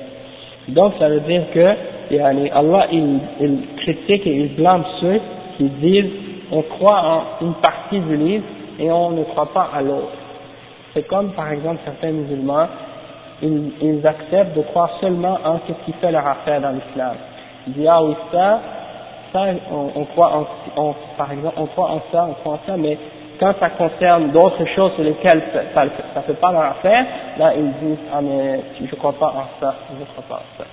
[0.70, 1.76] Donc ça veut dire que
[2.52, 5.20] Allah il, il critique et il blâme ceux
[5.58, 6.12] qui disent
[6.52, 8.46] on croit en une partie du livre
[8.80, 10.12] et on ne croit pas à l'autre.
[10.94, 12.68] C'est comme par exemple certains musulmans,
[13.42, 17.16] ils, acceptent de croire seulement en ce qui fait leur affaire dans l'islam.
[17.68, 18.62] Ils disent ah oui ça,
[19.34, 22.98] ça on croit en, par exemple on croit en ça, on croit en ça, mais
[23.40, 25.44] quand ça concerne d'autres choses sur lesquelles
[25.74, 27.06] ça ne fait pas leur affaire,
[27.38, 30.36] là ils disent ah mais je ne crois pas en ça, je ne crois pas
[30.36, 30.66] en ça.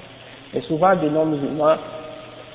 [0.55, 1.77] Et souvent des non-musulmans,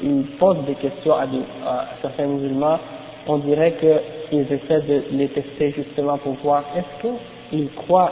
[0.01, 2.79] ils posent des questions à, à certains musulmans,
[3.27, 7.07] on dirait qu'ils essaient de les tester justement pour voir est-ce
[7.49, 8.11] qu'ils croient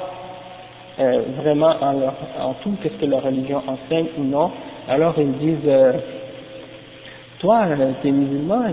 [1.00, 4.52] euh, vraiment en, leur, en tout ce que leur religion enseigne ou non.
[4.88, 5.94] Alors ils disent, euh,
[7.40, 8.66] toi, euh, tu es musulman,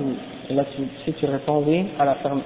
[0.51, 0.65] et là,
[1.05, 2.43] si tu réponds oui, à la ferme,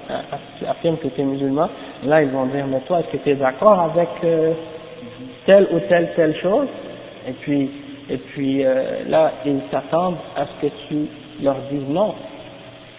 [0.59, 1.69] tu affirmes que tu es musulman,
[2.03, 4.53] là, ils vont dire, mais toi, est-ce que tu es d'accord avec euh,
[5.45, 6.67] telle ou telle, telle chose?
[7.27, 7.71] Et puis,
[8.09, 11.07] et puis euh, là, ils s'attendent à ce que tu
[11.41, 12.13] leur dises non.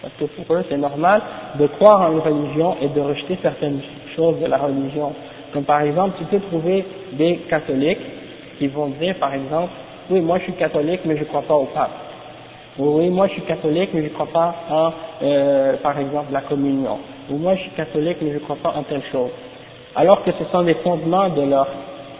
[0.01, 1.21] Parce que pour eux, c'est normal
[1.57, 3.79] de croire en une religion et de rejeter certaines
[4.15, 5.13] choses de la religion.
[5.53, 8.01] Comme par exemple, tu peux trouver des catholiques
[8.59, 9.71] qui vont dire, par exemple,
[10.09, 12.06] oui, moi je suis catholique, mais je ne crois pas au pape.
[12.79, 14.91] Oui, moi je suis catholique, mais je ne crois pas en,
[15.23, 16.99] euh, par exemple, la communion.
[17.29, 19.31] Ou moi je suis catholique, mais je ne crois pas en telle chose.
[19.95, 21.67] Alors que ce sont les fondements de leur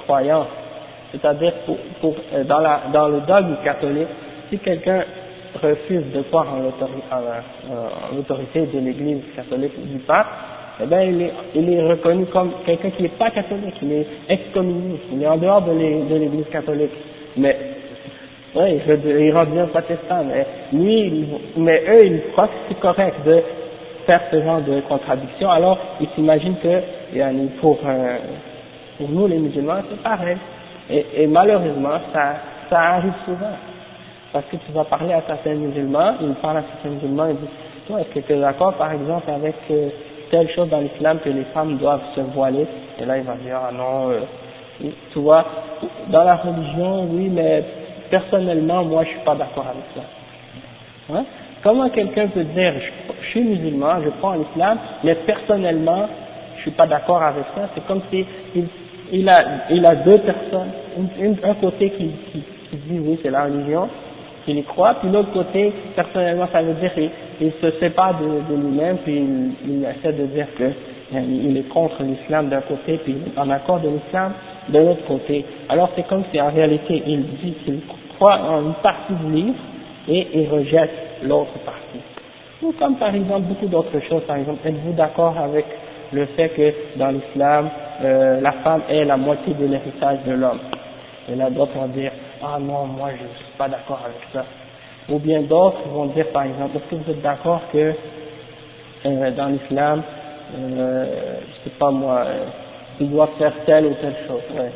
[0.06, 0.48] croyance.
[1.12, 4.08] C'est-à-dire, pour, pour, euh, dans, la, dans le dogme catholique,
[4.50, 5.04] si quelqu'un
[5.62, 10.28] refuse de croire en l'autorité de l'Église catholique ou du pape,
[10.82, 14.08] eh bien, il est, il est reconnu comme quelqu'un qui n'est pas catholique, il est
[14.30, 16.92] excommunié, il est en dehors de l'Église catholique.
[17.38, 17.77] Mais
[18.58, 23.44] oui, il revient protestant, mais lui, mais eux, ils croient que c'est correct de
[24.06, 25.50] faire ce genre de contradiction.
[25.50, 26.82] Alors, ils s'imaginent que
[27.60, 28.18] pour, euh,
[28.98, 30.38] pour nous, les musulmans, c'est pareil.
[30.90, 32.36] Et, et, malheureusement, ça,
[32.70, 33.56] ça arrive souvent.
[34.34, 37.56] Parce que tu vas parler à certains musulmans, ils parlent à certains musulmans, ils disent,
[37.88, 39.90] toi, est-ce que tu es d'accord, par exemple, avec euh,
[40.32, 42.66] telle chose dans l'islam que les femmes doivent se voiler?
[43.00, 45.46] Et là, il va dire, ah non, euh, tu vois,
[46.10, 47.64] dans la religion, oui, mais
[48.10, 51.14] personnellement, moi, je suis pas d'accord avec ça.
[51.14, 51.26] Hein?
[51.64, 52.74] Comment quelqu'un peut dire,
[53.22, 56.08] je, suis musulman, je en l'islam, mais personnellement,
[56.58, 57.70] je suis pas d'accord avec ça?
[57.74, 58.26] C'est comme si
[59.12, 60.70] il, a, il a deux personnes,
[61.44, 62.12] un côté qui,
[62.74, 63.90] dit oui, c'est la religion,
[64.46, 67.10] qu'il y croit, puis l'autre côté, personnellement, ça veut dire qu'il
[67.42, 69.24] il se sépare de, de lui-même, puis
[69.68, 70.72] il, essaie de dire que
[71.14, 74.34] il est contre l'islam d'un côté, puis en accord de l'islam
[74.70, 75.46] de l'autre côté.
[75.70, 77.80] Alors c'est comme si en réalité il dit qu'il
[78.18, 79.60] croit en une partie du livre
[80.08, 80.92] et il rejette
[81.24, 82.02] l'autre partie.
[82.62, 85.66] Ou comme par exemple beaucoup d'autres choses, par exemple, êtes-vous d'accord avec
[86.12, 87.70] le fait que dans l'islam,
[88.04, 90.60] euh, la femme est la moitié de l'héritage de l'homme?
[91.30, 92.12] Et là d'autres vont dire,
[92.44, 94.46] ah non, moi je ne suis pas d'accord avec ça.
[95.10, 97.94] Ou bien d'autres vont dire par exemple, est-ce que vous êtes d'accord que
[99.06, 100.02] euh, dans l'islam,
[100.58, 101.06] euh,
[101.42, 102.46] je sais pas moi, euh,
[102.98, 104.42] tu dois faire telle ou telle chose?
[104.58, 104.72] Ouais.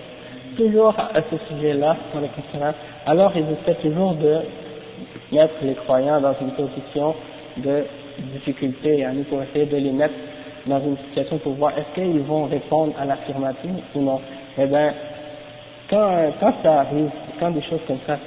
[0.58, 1.96] Toujours à ce sujet-là,
[3.06, 4.40] alors ils essaient toujours de
[5.32, 7.16] mettre les croyants dans une position
[7.58, 7.84] de
[8.34, 10.14] difficulté, hein, pour essayer de les mettre
[10.66, 14.20] dans une situation pour voir est-ce qu'ils vont répondre à l'affirmative ou non.
[14.58, 14.94] Eh bien,
[15.90, 17.10] quand, quand ça arrive,
[17.40, 18.18] quand des choses comme ça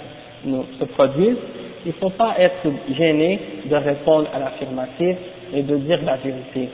[0.45, 1.37] se produisent,
[1.85, 5.17] il ne faut pas être gêné de répondre à l'affirmative
[5.53, 6.71] et de dire la vérité.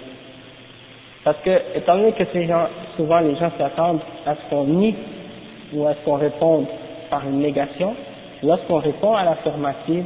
[1.25, 4.95] Parce que, étant donné que ces gens, souvent les gens s'attendent à ce qu'on nie
[5.75, 6.67] ou à ce qu'on réponde
[7.11, 7.95] par une négation,
[8.43, 10.05] lorsqu'on répond à l'affirmative,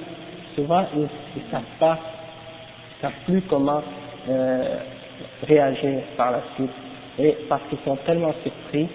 [0.55, 1.99] souvent ils ne savent pas,
[2.99, 3.83] ils savent plus comment
[4.29, 4.77] euh,
[5.47, 6.71] réagir par la suite.
[7.19, 8.89] Et parce qu'ils sont tellement surpris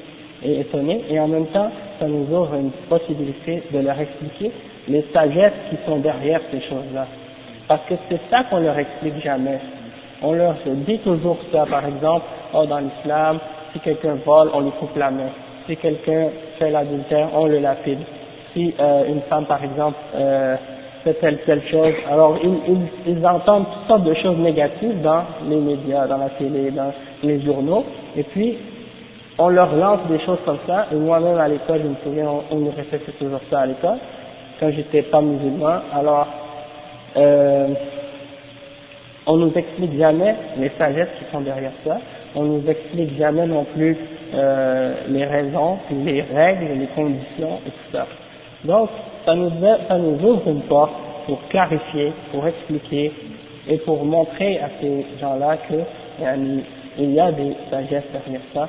[0.44, 4.52] et étonnés, et en même temps, ça nous ouvre une possibilité de leur expliquer
[4.88, 7.08] les sagesses qui sont derrière ces choses-là.
[7.68, 9.60] Parce que c'est ça qu'on leur explique jamais
[10.22, 13.40] on leur dit toujours ça, par exemple, oh, dans l'islam,
[13.72, 15.30] si quelqu'un vole, on lui coupe la main.
[15.70, 18.00] Si quelqu'un fait l'adultère, on le lapide.
[18.54, 20.56] Si euh, une femme, par exemple, euh,
[21.04, 22.40] fait telle telle chose, alors
[23.06, 27.40] ils, entendent toutes sortes de choses négatives dans les médias, dans la télé, dans les
[27.42, 27.86] journaux,
[28.18, 28.58] et puis
[29.38, 32.56] on leur lance des choses comme ça, et moi-même à l'école, je me souviens, on,
[32.56, 34.00] on nous répétait toujours ça à l'école,
[34.60, 36.28] quand j'étais pas musulman, alors
[37.16, 37.68] euh,
[39.28, 42.00] on nous explique jamais les sagesses qui sont derrière ça,
[42.36, 43.96] on nous explique jamais non plus
[44.34, 48.08] euh, les raisons, les règles, les conditions et tout ça.
[48.63, 48.89] Donc,
[49.26, 49.50] ça nous,
[50.24, 50.92] ouvre une porte
[51.26, 53.12] pour clarifier, pour expliquer
[53.68, 55.76] et pour montrer à ces gens-là que
[56.98, 58.68] il y a des sagesses derrière ça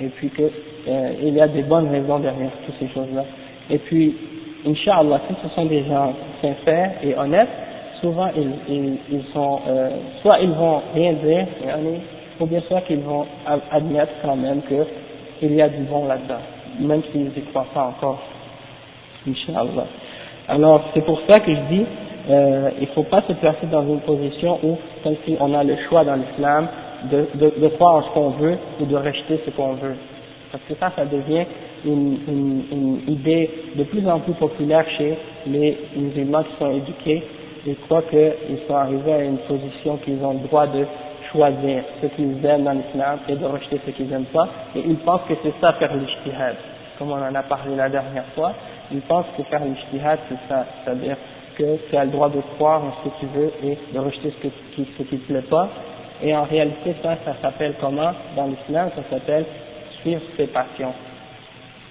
[0.00, 0.50] et puis que
[0.88, 3.24] euh, y a des bonnes raisons derrière toutes ces choses-là.
[3.70, 4.16] Et puis,
[4.66, 7.48] Inch'Allah, si ce sont des gens sincères et honnêtes,
[8.00, 9.90] souvent ils, sont, euh,
[10.22, 11.46] soit ils vont rien dire,
[12.38, 13.26] ou bien soit qu'ils vont
[13.70, 14.62] admettre quand même
[15.40, 16.40] qu'il y a du bon là-dedans,
[16.78, 18.20] même s'ils n'y croient pas encore.
[19.28, 19.86] Inch'Allah.
[20.48, 21.84] Alors, c'est pour ça que je dis,
[22.28, 25.64] euh, il ne faut pas se placer dans une position où, comme si on a
[25.64, 26.68] le choix dans l'islam
[27.10, 29.96] de, de, de croire en ce qu'on veut ou de rejeter ce qu'on veut.
[30.52, 31.44] Parce que ça, ça devient
[31.84, 37.22] une, une, une, idée de plus en plus populaire chez les musulmans qui sont éduqués.
[37.66, 40.84] Ils croient qu'ils sont arrivés à une position qu'ils ont le droit de
[41.32, 44.48] choisir ce qu'ils aiment dans l'islam et de rejeter ce qu'ils n'aiment pas.
[44.74, 46.56] Et ils pensent que c'est ça faire l'ijtihad.
[46.98, 48.52] Comme on en a parlé la dernière fois,
[48.92, 50.66] ils pensent que faire l'ijtihad c'est ça.
[50.84, 51.16] C'est-à-dire
[51.56, 54.32] que tu as le droit de croire en ce que tu veux et de rejeter
[54.42, 55.68] ce, qui, qui te plaît pas.
[56.22, 59.44] Et en réalité, ça, ça s'appelle comment Dans l'islam, ça s'appelle
[60.00, 60.92] suivre ses passions.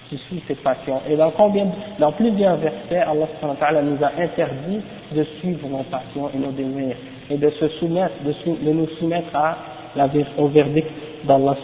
[0.09, 1.01] Tu suis ses passions.
[1.07, 1.67] Et dans combien,
[1.99, 6.95] dans plusieurs versets, Allah nous a interdit de suivre nos passions et nos désirs
[7.30, 8.32] et de se soumettre, de,
[8.66, 9.56] de nous soumettre à
[9.96, 10.88] la, au verdict
[11.24, 11.56] d'Allah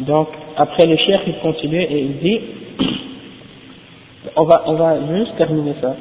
[0.00, 2.40] Donc, après le chef, il continue et il dit,
[4.36, 5.94] on va, on va juste terminer ça.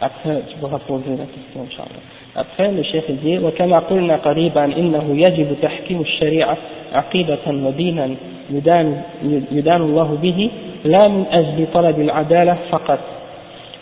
[0.00, 2.02] Après, tu pourras poser la question, Inch'Allah.
[2.36, 6.56] Après, le chef dit وكما قلنا قريبا إنه يجب تحكيم الشريعة
[6.92, 8.10] عقيدة ودينا
[8.50, 9.02] يدان,
[9.50, 10.50] يدان الله به
[10.84, 12.98] لا من أجل طلب العدالة فقط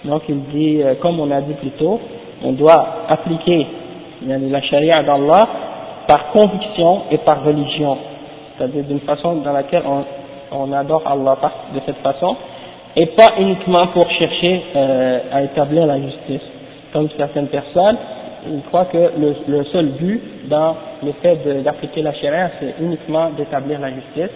[0.05, 1.99] donc il dit euh, comme on a dit plus tôt
[2.44, 3.68] on doit appliquer
[4.26, 5.48] la charia d'Allah
[6.08, 7.98] par conviction et par religion
[8.58, 9.84] c'est-à-dire d'une façon dans laquelle
[10.52, 11.38] on, adore Allah
[11.74, 12.36] de cette façon
[12.96, 16.42] et pas uniquement pour chercher euh, à établir la justice
[16.92, 17.98] comme certaines personnes
[18.48, 23.30] il croit que le, le seul but dans le fait d'appliquer la charia, c'est uniquement
[23.32, 24.36] d'établir la justice.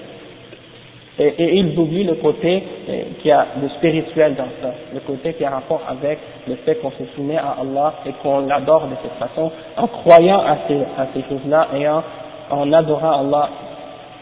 [1.20, 5.32] Et, et, ils oublient le côté euh, qui a de spirituel dans ça, le côté
[5.34, 8.94] qui a rapport avec le fait qu'on se soumet à Allah et qu'on l'adore de
[9.02, 12.04] cette façon, en croyant à ces, à ces choses-là et en,
[12.50, 13.48] en adorant Allah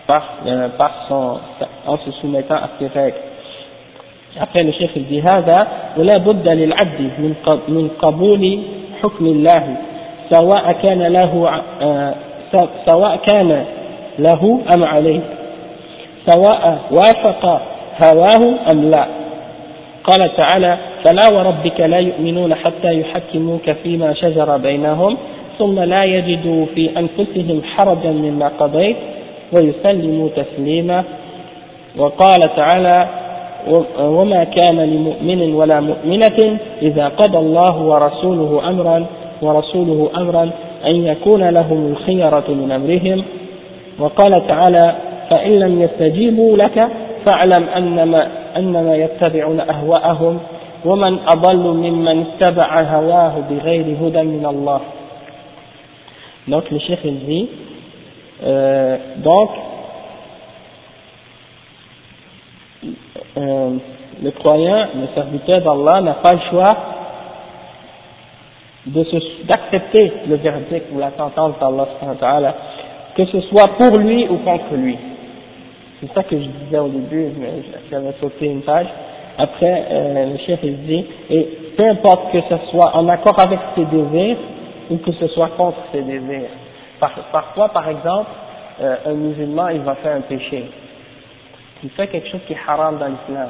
[0.07, 1.39] par, euh, par son,
[1.87, 3.19] en se soumettant à ses règles.
[4.41, 7.01] Après le chef il dit هذا ولا بد للعبد
[7.69, 8.63] من قبول
[9.03, 9.77] حكم الله
[10.31, 11.63] سواء كان له
[12.89, 13.65] سواء كان
[14.19, 15.21] له أم عليه
[16.28, 17.62] سواء وافق
[18.06, 19.06] هواه أم لا.
[20.04, 25.18] قال تعالى فلا وربك لا يؤمنون حتى يحكموك فيما شجر بينهم
[25.60, 28.96] ثم لا يجدوا في أنفسهم حرجا مما قضيت
[29.54, 31.04] ويسلموا تسليما.
[31.98, 33.08] وقال تعالى
[34.00, 39.06] وما كان لمؤمن ولا مؤمنة إذا قضى الله ورسوله أمرا
[39.42, 40.50] ورسوله أمرا
[40.94, 43.24] أن يكون لهم الخيرة من أمرهم.
[44.00, 44.96] وقال تعالى
[45.31, 46.89] فإن لم يستجيبوا لك
[47.27, 50.39] فاعلم أنما, أنما يتبعون أهواءهم
[50.85, 54.81] ومن أضل ممن اتبع هواه بغير هدى من الله
[56.49, 57.49] Donc le chef il dit,
[58.45, 59.51] euh, donc
[63.37, 63.71] euh,
[64.23, 66.69] le croyant, le serviteur d'Allah n'a pas le choix
[68.87, 72.55] d'accepter le verdict ou la sentence d'Allah,
[73.17, 74.97] que ce soit pour lui ou contre lui.
[76.02, 78.88] C'est ça que je disais au début, mais j'avais sauté une page.
[79.38, 81.44] Après, euh, le chef il dit, et
[81.78, 84.38] peu importe que ce soit en accord avec ses désirs
[84.90, 86.50] ou que ce soit contre ses désirs.
[87.32, 88.30] parfois, par exemple,
[88.82, 90.66] euh, un musulman, il va faire un péché
[91.84, 93.50] il fait quelque chose qui est haram dans l'islam.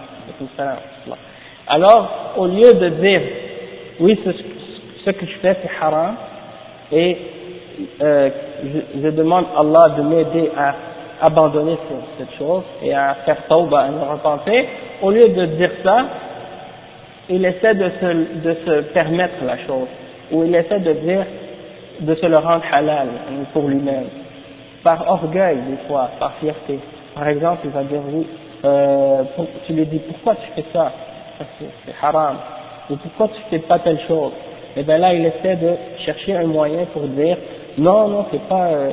[1.68, 3.22] Alors, au lieu de dire,
[4.00, 6.16] oui, ce, que je fais c'est haram,
[6.92, 7.18] et
[8.02, 8.30] euh,
[9.02, 10.76] je, demande à Allah de m'aider à
[11.22, 11.78] abandonner
[12.18, 14.64] cette, chose et à faire tauba, à me repentir,
[15.02, 16.06] au lieu de dire ça,
[17.30, 19.88] il essaie de se, de se permettre la chose,
[20.32, 21.26] ou il essaie de dire,
[22.02, 23.08] de se le rendre halal
[23.54, 24.08] pour lui-même,
[24.84, 26.80] par orgueil des fois, par fierté.
[27.14, 28.26] Par exemple, il va dire oui,
[28.66, 29.24] euh,
[29.68, 30.92] tu lui dis pourquoi tu fais ça,
[31.60, 32.38] c'est haram,
[32.90, 34.32] ou pourquoi tu fais pas telle chose?
[34.76, 37.38] Et bien là, il essaie de chercher un moyen pour dire
[37.78, 38.90] non, non, c'est pas, euh,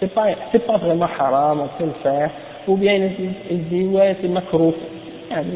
[0.00, 2.30] c'est pas, c'est pas vraiment haram, on peut le faire.
[2.66, 4.72] Ou bien il, il dit ouais, c'est makruh.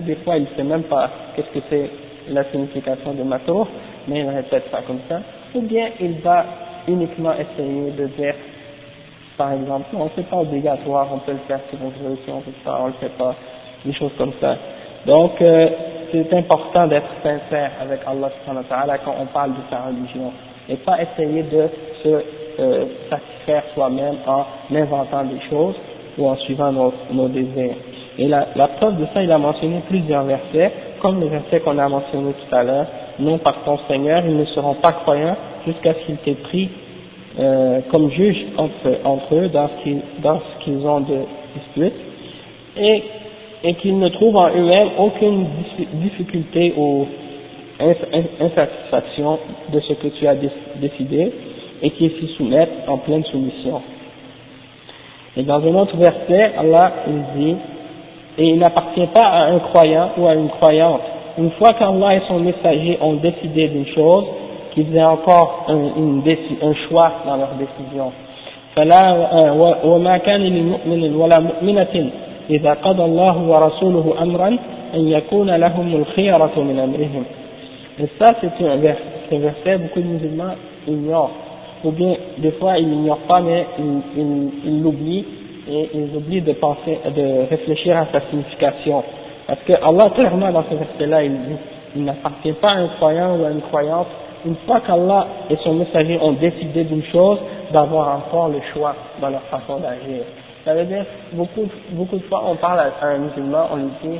[0.06, 1.90] Des fois, il sait même pas qu'est-ce que c'est
[2.28, 3.66] la signification de makruh,
[4.08, 5.20] mais il répète ça comme ça.
[5.54, 6.44] Ou bien il va
[6.88, 8.34] uniquement essayer de dire
[9.36, 9.86] par exemple.
[9.92, 12.80] Non, c'est pas obligatoire, on peut le faire si on veut, si on veut pas,
[12.82, 13.34] on le fait pas,
[13.84, 14.56] des choses comme ça.
[15.06, 15.68] Donc, euh,
[16.12, 20.32] c'est important d'être sincère avec Allah subhanahu wa ta'ala quand on parle de sa religion
[20.68, 21.68] et pas essayer de
[22.02, 24.44] se euh, satisfaire soi-même en
[24.74, 25.74] inventant des choses
[26.18, 27.76] ou en suivant nos, désirs.
[28.18, 31.88] Et la, preuve de ça, il a mentionné plusieurs versets, comme le verset qu'on a
[31.88, 32.86] mentionné tout à l'heure,
[33.18, 35.36] non par ton Seigneur, ils ne seront pas croyants
[35.66, 36.68] jusqu'à ce qu'ils t'aient pris
[37.38, 41.16] euh, comme juge entre, entre eux dans ce qu'ils dans ce qu'ils ont de
[41.56, 41.94] dispute,
[42.76, 43.02] et,
[43.64, 45.46] et qu'ils ne trouvent en eux-mêmes aucune
[45.94, 47.06] difficulté ou
[48.40, 49.38] insatisfaction
[49.72, 50.36] de ce que tu as
[50.76, 51.32] décidé,
[51.81, 53.81] et qu'ils s'y soumettent en pleine soumission.
[55.35, 57.55] Et dans un autre verset, Allah il dit,
[58.39, 61.01] et il n'appartient pas à un croyant ou à une croyante,
[61.37, 64.25] une fois qu'Allah et son messager ont décidé d'une chose,
[64.73, 66.23] qu'ils aient encore un, une
[66.61, 68.11] un choix dans leur décision.
[68.75, 72.09] فلا وما كان لمؤمن ولا مؤمنة
[72.49, 74.57] إذا قضى الله ورسوله أمرا
[74.93, 77.23] أن يكون لهم الخيرة من أمرهم.
[77.99, 79.01] Et ça, c'est un verset,
[79.31, 80.53] un verset beaucoup de musulmans
[80.87, 81.40] ignorent.
[81.84, 83.66] Ou bien, des fois, ils n'ignorent pas, mais
[84.16, 85.24] ils l'oublient
[85.68, 89.02] et ils oublient de penser, de réfléchir à sa signification.
[89.46, 93.50] Parce que Allah, clairement, dans ce verset-là, il n'appartient pas à un croyant ou à
[93.50, 94.08] une croyante
[94.44, 97.38] une fois qu'Allah et son messager ont décidé d'une chose,
[97.72, 100.24] d'avoir encore le choix dans leur façon d'agir.
[100.64, 104.18] Ça veut dire, beaucoup, beaucoup de fois, on parle à un musulman, on lui dit,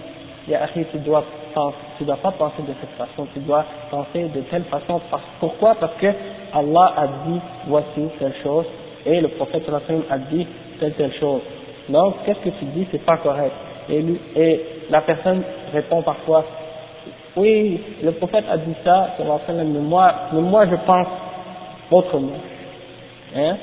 [0.93, 4.65] tu dois penser, tu dois pas penser de cette façon, tu dois penser de telle
[4.65, 5.01] façon.
[5.41, 5.75] Pourquoi?
[5.79, 6.09] Parce que
[6.55, 8.67] Allah a dit, voici telle chose,
[9.07, 9.65] et le prophète
[10.11, 10.47] a dit
[10.79, 11.41] telle telle chose.
[11.89, 13.53] Donc, qu'est-ce que tu dis, c'est pas correct.
[13.91, 15.43] Et, la personne
[15.73, 16.45] répond parfois,
[17.37, 21.07] oui, le prophète a dit ça, mais moi, mais moi je pense
[21.91, 22.39] autrement.
[23.35, 23.57] Hein?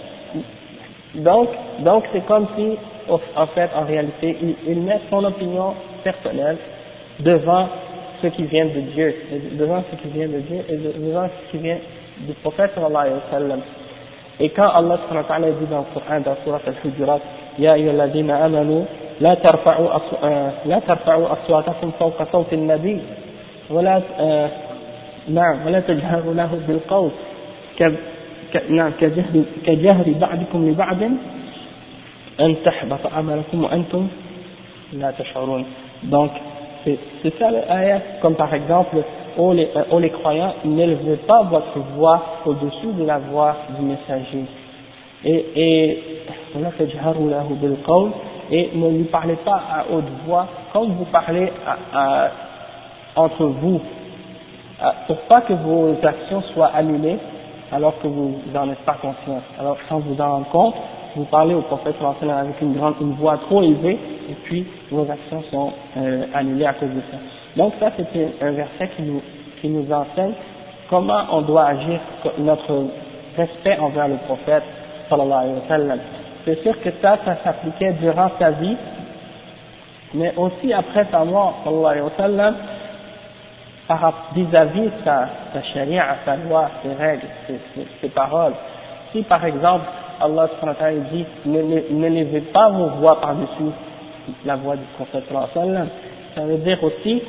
[1.16, 2.78] Donc, donc c'est comme si,
[3.08, 5.74] en fait, en réalité, il, il, met son opinion
[6.04, 6.58] personnelle
[7.20, 7.68] devant
[8.22, 9.16] ce qui vient de Dieu,
[9.54, 11.78] devant ce qui vient de Dieu et devant ce qui vient
[12.22, 13.60] du prophète sallallahu alayhi wa sallam.
[14.40, 17.20] Et quand Allah subhanahu wa ta'ala dit dans le Coran, dans Surah Al-Hujurat,
[17.58, 18.86] Ya ayyuhalladhina amanu,
[19.20, 19.88] la tarfa'u
[21.36, 23.02] aswatakum fawqa sawti al-nabi,
[23.70, 24.02] ولا
[25.28, 27.12] نعم ولا تجهروا له بالقول
[28.70, 31.02] نعم كجهر, كجهر بعضكم لبعض
[32.40, 34.08] أن تحبط عملكم وأنتم
[34.94, 35.66] لا تشعرون
[36.04, 36.32] donc
[36.86, 39.04] c'est ça l'ayat comme par exemple
[39.40, 43.86] oh euh, les, oh les croyants, n'élevez pas votre voix au-dessus de la voix du
[43.86, 44.46] messager.
[45.26, 46.00] Et, et,
[48.52, 51.52] et ne lui parlez pas à haute voix comme vous parlez
[53.16, 53.82] entre vous,
[54.82, 57.18] euh, pour pas que vos actions soient annulées
[57.72, 59.42] alors que vous n'en êtes pas conscient.
[59.60, 60.76] Alors sans vous en rendre compte,
[61.16, 63.98] vous parlez au prophète avec une, grande, une voix trop élevée
[64.30, 67.18] et puis vos actions sont euh, annulées à cause de ça.
[67.60, 69.22] Donc ça c'est un verset qui nous,
[69.60, 70.32] qui nous enseigne
[70.90, 72.00] comment on doit agir,
[72.38, 72.86] notre
[73.36, 74.64] respect envers le prophète
[75.10, 76.00] sallallahu alayhi wa sallam.
[76.46, 78.78] C'est sûr que ça, ça s'appliquait durant sa vie,
[80.14, 82.56] mais aussi après sa mort sallallahu alayhi wa sallam,
[84.36, 87.28] vis-à-vis sa, sa charia, sa loi, ses règles,
[88.00, 88.54] ses, paroles.
[89.12, 89.84] Si par exemple
[90.22, 90.48] Allah
[91.12, 93.74] dit ne levez pas vos voix par-dessus
[94.46, 95.26] la voix du prophète
[96.36, 97.22] ça veut dire aussi,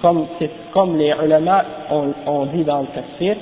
[0.00, 0.26] comme,
[0.72, 3.36] comme les ulama ont, ont dit dans le tafsir,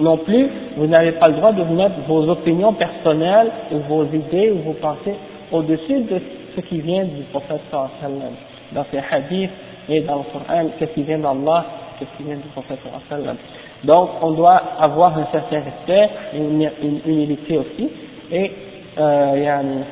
[0.00, 4.04] non plus, vous n'avez pas le droit de vous mettre vos opinions personnelles ou vos
[4.04, 5.14] idées ou vos pensées
[5.52, 6.20] au-dessus de
[6.56, 8.32] ce qui vient du prophète sallallahu
[8.72, 9.50] dans ses hadiths
[9.88, 11.64] et dans le Coran, qu'est-ce qui vient d'Allah,
[11.98, 12.78] qu'est-ce qui vient du prophète
[13.08, 13.36] sallam.
[13.84, 17.88] Donc, on doit avoir un certain respect une, une humilité aussi.
[18.32, 18.52] Et,
[18.98, 19.82] euh, yani,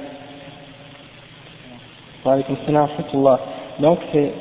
[3.81, 4.33] donc c'est,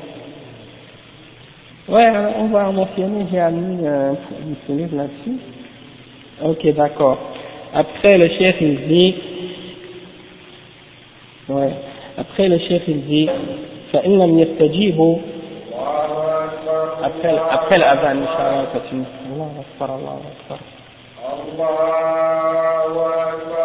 [1.89, 4.13] ouais, on va mentionner, j'ai mis euh,
[4.69, 5.37] un livre là-dessus.
[6.43, 7.17] Ok, d'accord.
[7.73, 9.15] Après, le chef, il dit,
[11.49, 11.73] ouais,
[12.17, 13.29] après, le chef, il dit,
[13.93, 15.17] فإن لم يستجيبوا
[17.03, 19.05] après, après l'adhan, Inch'Allah, continue.
[19.31, 20.59] Allah Akbar, Allah Akbar.
[22.85, 23.62] Allah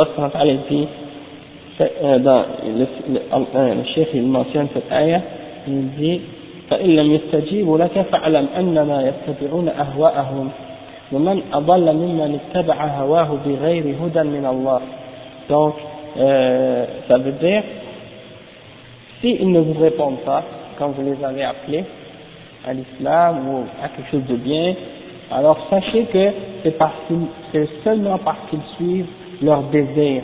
[0.00, 0.06] Allah
[0.68, 0.88] dit,
[1.78, 5.20] dans le, le, le chef il mentionne cette ayah,
[5.68, 6.20] il dit
[6.70, 10.50] فإن لم يستجيبوا لك فاعلم أنما يتبعون أهواءهم
[11.12, 14.80] ومن أضل ممن اتبع هواه بغير هدى من الله
[15.48, 15.74] donc
[16.18, 17.62] euh, ça veut dire
[19.20, 20.42] s'ils ne vous répondent pas
[20.78, 21.84] quand vous les avez appelés
[22.66, 24.74] à l'islam ou à quelque chose de bien
[25.30, 26.30] alors sachez que
[26.64, 26.94] c'est parce
[27.52, 29.06] c'est seulement parce qu'ils suivent
[29.41, 30.23] leurs désirs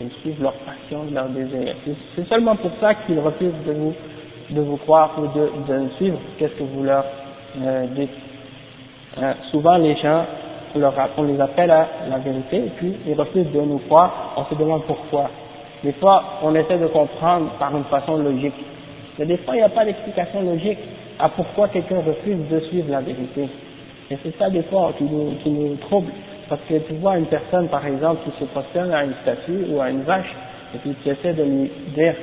[0.00, 1.74] ils suivent leur passion, leur désir.
[2.16, 3.94] C'est seulement pour ça qu'ils refusent de vous,
[4.50, 7.04] de vous croire ou de, de suivre qu'est-ce que vous leur
[7.60, 8.10] euh, dites.
[9.18, 10.24] Euh, souvent les gens,
[10.74, 14.58] on, les appelle à la vérité et puis ils refusent de nous croire, on se
[14.58, 15.30] demande pourquoi.
[15.84, 18.54] Des fois, on essaie de comprendre par une façon logique.
[19.18, 20.78] Mais des fois, il n'y a pas d'explication logique
[21.18, 23.48] à pourquoi quelqu'un refuse de suivre la vérité.
[24.10, 26.10] Et c'est ça des fois qui nous, qui nous trouble.
[26.52, 29.80] Parce que tu vois une personne, par exemple, qui se prosterne à une statue ou
[29.80, 30.30] à une vache,
[30.74, 32.14] et puis tu essaies de lui dire,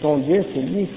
[0.00, 0.88] ton Dieu, c'est lui,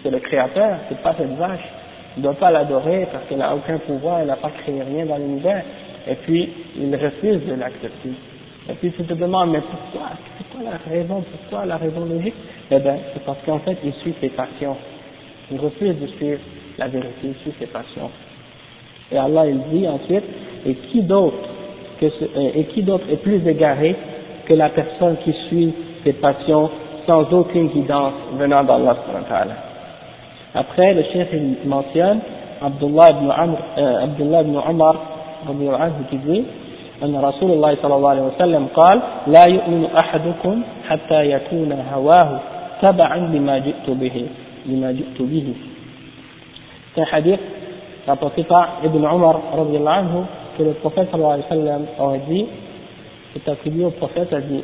[0.00, 1.66] c'est le créateur, c'est pas cette vache.
[2.14, 5.04] Tu ne dois pas l'adorer parce qu'elle n'a aucun pouvoir, elle n'a pas créé rien
[5.06, 5.64] dans l'univers.
[6.08, 8.12] Et puis, il refuse de l'accepter.
[8.70, 10.10] Et puis tu te demandes, mais pourquoi?
[10.38, 11.24] C'est quoi la raison?
[11.32, 12.36] Pourquoi la raison logique?
[12.70, 14.76] Eh bien, c'est parce qu'en fait, il suit ses passions.
[15.50, 16.38] Il refuse de suivre
[16.78, 18.12] la vérité, il suit ses passions.
[19.10, 20.22] Et Allah, il dit ensuite,
[20.64, 21.57] et qui d'autre
[21.99, 23.95] que euh, et qui d'autre est plus égaré
[24.45, 25.73] que la personne qui suit
[26.03, 26.69] ses passions
[27.07, 28.95] sans aucune guidance venant d'Allah
[30.55, 31.29] Après, le chef
[31.65, 32.19] mentionne
[32.61, 34.95] Abdullah ibn, Amr, euh, Abdullah ibn Umar
[36.09, 36.43] qui dit
[37.03, 42.39] أن رسول الله صلى الله عليه وسلم قال لا يؤمن أحدكم حتى يكون هواه
[42.81, 44.25] تبعا لما جئت به
[44.65, 45.53] لما جئت به
[46.95, 47.39] C'est un hadith
[48.07, 50.25] rapporté par Ibn Umar رضي الله عنه
[50.58, 51.42] que le prophète sallallahu
[51.98, 52.46] aurait dit,
[53.32, 54.62] c'est attribué au prophète, a dit,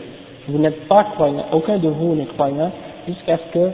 [0.48, 2.70] vous n'êtes pas croyant, aucun de vous n'est croyant,
[3.06, 3.70] jusqu'à ce que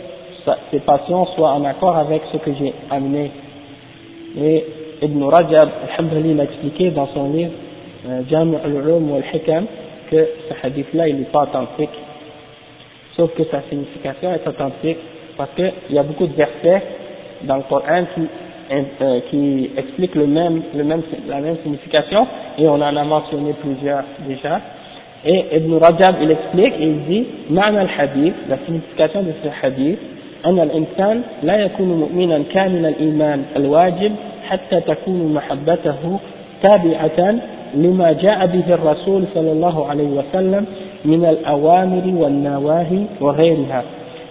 [0.70, 3.30] ses passions soient en accord avec ce que j'ai amené.
[4.38, 4.64] Et
[5.02, 5.68] Ibn Rajab,
[6.24, 7.52] il l'a expliqué dans son livre,
[8.08, 9.66] euh, Jami' al-Ulum wal-Hikam,
[10.10, 11.90] que ce hadith-là, il n'est pas authentique.
[13.16, 14.98] Sauf que sa signification est authentique,
[15.36, 16.82] parce qu'il y a beaucoup de versets
[17.42, 18.22] dans le Coran qui
[18.71, 23.53] euh, qui explique le même, le même, la même signification, et on en a mentionné
[23.53, 24.61] plusieurs déjà.
[25.25, 29.99] Et Ibn Rajab, il explique, et il dit, معنى الحديث, la signification de ce hadith,
[30.45, 34.11] أن الإنسان لا يكون مؤمنا كامل الإيمان الواجب
[34.47, 36.19] حتى تكون محبته
[36.63, 37.35] تابعة
[37.75, 40.65] لما جاء به الرسول صلى الله عليه وسلم
[41.05, 43.83] من الأوامر والنواهي وغيرها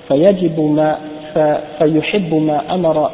[0.08, 0.98] فيجب ما
[1.78, 3.10] فيحب ما أمر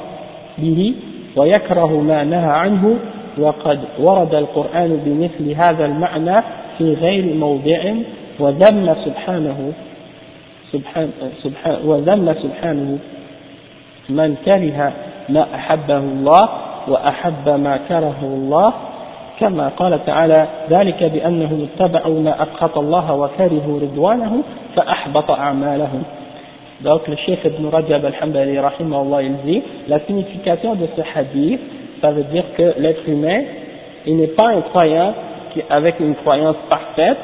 [0.58, 0.94] به
[1.35, 2.97] ويكره ما نهى عنه
[3.37, 6.35] وقد ورد القرآن بمثل هذا المعنى
[6.77, 7.93] في غير موضع
[8.39, 9.73] وذم سبحانه
[10.71, 11.09] سبحان
[11.43, 12.97] سبحان وذم سبحانه
[14.09, 14.93] من كره
[15.29, 16.49] ما أحبه الله
[16.87, 18.73] وأحب ما كرهه الله.
[19.39, 24.43] كما قال تعالى ذلك بأنهم اتبعوا ما أسخط الله وكرهوا رضوانه
[24.75, 26.03] فأحبط أعمالهم.
[26.81, 28.59] Donc le chef Ibn Rajab al-Hambali
[29.23, 31.59] il dit, la signification de ce hadith,
[32.01, 33.41] ça veut dire que l'être humain,
[34.05, 35.13] il n'est pas un croyant
[35.69, 37.17] avec une croyance parfaite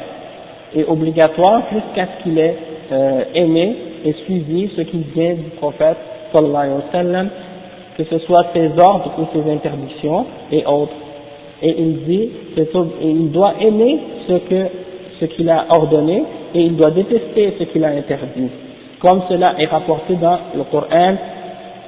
[0.73, 2.55] et obligatoire jusqu'à ce qu'il ait
[2.93, 3.75] euh, aimé
[4.05, 5.97] et suivi ce qui vient du prophète
[6.33, 7.29] sallallahu alayhi wa sallam,
[7.97, 10.95] que ce soit ses ordres ou ses interdictions et autres.
[11.61, 12.29] Et il dit,
[13.01, 14.65] il doit aimer ce que
[15.19, 16.23] ce qu'il a ordonné
[16.55, 18.49] et il doit détester ce qu'il a interdit
[19.01, 21.15] comme cela est rapporté dans le Coran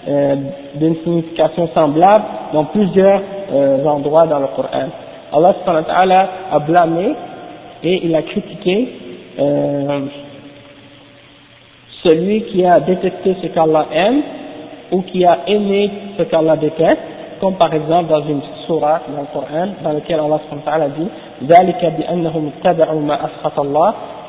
[0.07, 0.36] euh,
[0.76, 4.89] d'une signification semblable dans plusieurs euh, endroits dans le Coran.
[5.32, 7.16] Allah a blâmé
[7.84, 8.89] et il a critiqué
[9.39, 9.99] euh,
[12.03, 14.22] celui qui a détesté ce qu'Allah aime
[14.91, 16.99] ou qui a aimé ce qu'Allah déteste,
[17.39, 21.07] comme par exemple dans une surah dans le Coran dans laquelle Allah a dit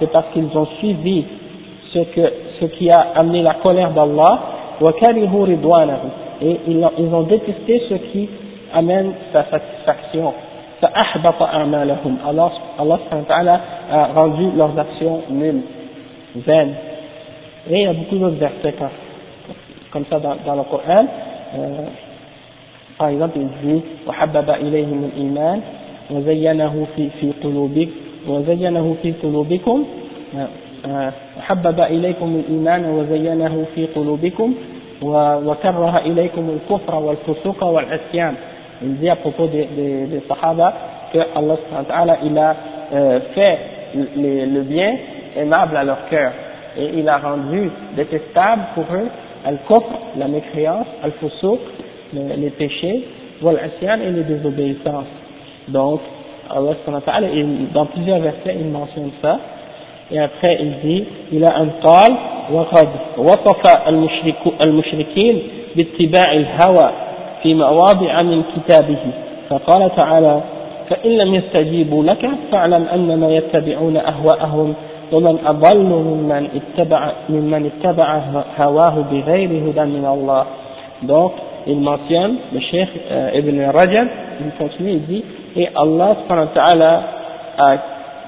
[0.01, 1.25] c'est parce qu'ils ont suivi
[1.94, 4.40] ce que ce qui a amené la colère d'Allah,
[6.42, 8.30] et ils, ils ont détesté ce qui
[8.74, 10.34] amène sa satisfaction.
[10.82, 13.62] Allah, Allah
[13.92, 15.64] a rendu leurs actions nulles,
[16.36, 16.74] vaines.
[17.70, 18.76] Et il y a beaucoup d'autres versets
[19.92, 21.06] comme ça dans, dans le Coran.
[21.58, 21.86] Euh,
[22.98, 25.62] par exemple, il dit وحبب إليهم الإيمان
[26.12, 27.92] وزينه في في قلوبكم
[28.28, 29.86] وزينه في قلوبكم
[31.40, 34.54] حبب إليكم الإيمان وزينه في قلوبكم
[35.46, 38.36] وكره إليكم الكفر والفسوق والعصيان
[38.82, 40.74] il dit à propos des, des, des Sahaba
[41.12, 42.56] que Allah il a
[42.94, 43.58] euh, fait
[43.94, 44.96] le, le bien
[45.36, 46.32] aimable à leur cœur
[46.78, 49.10] et il a rendu détestable pour eux
[49.46, 51.60] al-kufr, la mécréance, al-fusuq,
[52.14, 53.06] les péchés,
[53.42, 55.06] wal-asyan et les désobéissances.
[55.70, 56.02] Donc,
[56.50, 56.72] Allah
[57.74, 59.40] dans plusieurs versets, il mentionne ça.
[60.11, 62.13] Et après, il dit, il a un qal,
[62.53, 62.89] وقد
[63.19, 63.63] وصف
[64.67, 65.43] المشركين
[65.77, 66.91] باتباع الهوى
[67.43, 68.99] في مواضع من كتابه.
[69.51, 70.41] فقال تعالى
[70.91, 74.75] فإن لم يستجيبوا لك فاعلم أنما يتبعون أهواءهم
[75.13, 78.23] ومن أضل ممن اتبع, ممن اتبع
[78.59, 80.45] هواه بغير هدى من الله.
[81.03, 81.33] Donc
[81.67, 84.09] il mentionne le cheikh euh, Ibn Rajab
[84.41, 85.25] il continue il dit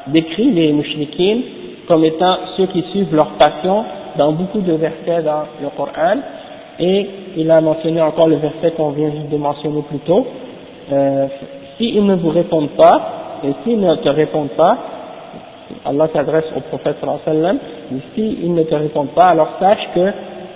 [0.09, 1.43] décrit les mouchriquines
[1.89, 3.85] comme étant ceux qui suivent leur passion
[4.17, 6.19] dans beaucoup de versets dans le Coran.
[6.79, 10.27] Et il a mentionné encore le verset qu'on vient juste de mentionner plus tôt.
[10.93, 11.27] Euh,
[11.79, 14.77] s'ils ne vous répondent pas et s'ils ne te répondent pas
[15.85, 17.59] Allah s'adresse au prophète sallallahu alayhi wa sallam
[17.93, 20.13] et s'ils ne te répondent pas alors sache que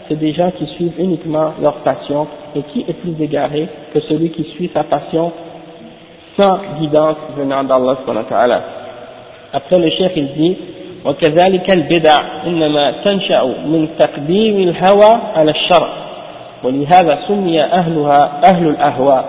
[0.08, 4.30] c'est des gens qui suivent uniquement leur passion et qui est plus égaré que celui
[4.30, 5.32] qui suit sa passion
[6.38, 8.62] sans guidance venant d'Allah subhanahu
[9.52, 10.56] Après le chef il dit
[11.04, 15.88] وكذلك البدع إنما تنشأ من تقديم الهوى على الشرع
[16.64, 19.24] ولهذا سمي أهلها أهل الأهواء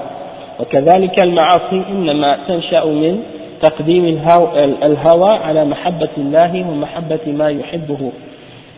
[0.60, 3.20] وكذلك المعاصي إنما تنشأ من
[3.62, 4.06] تقديم
[4.84, 8.12] الهوى على محبة الله ومحبة ما يحبه.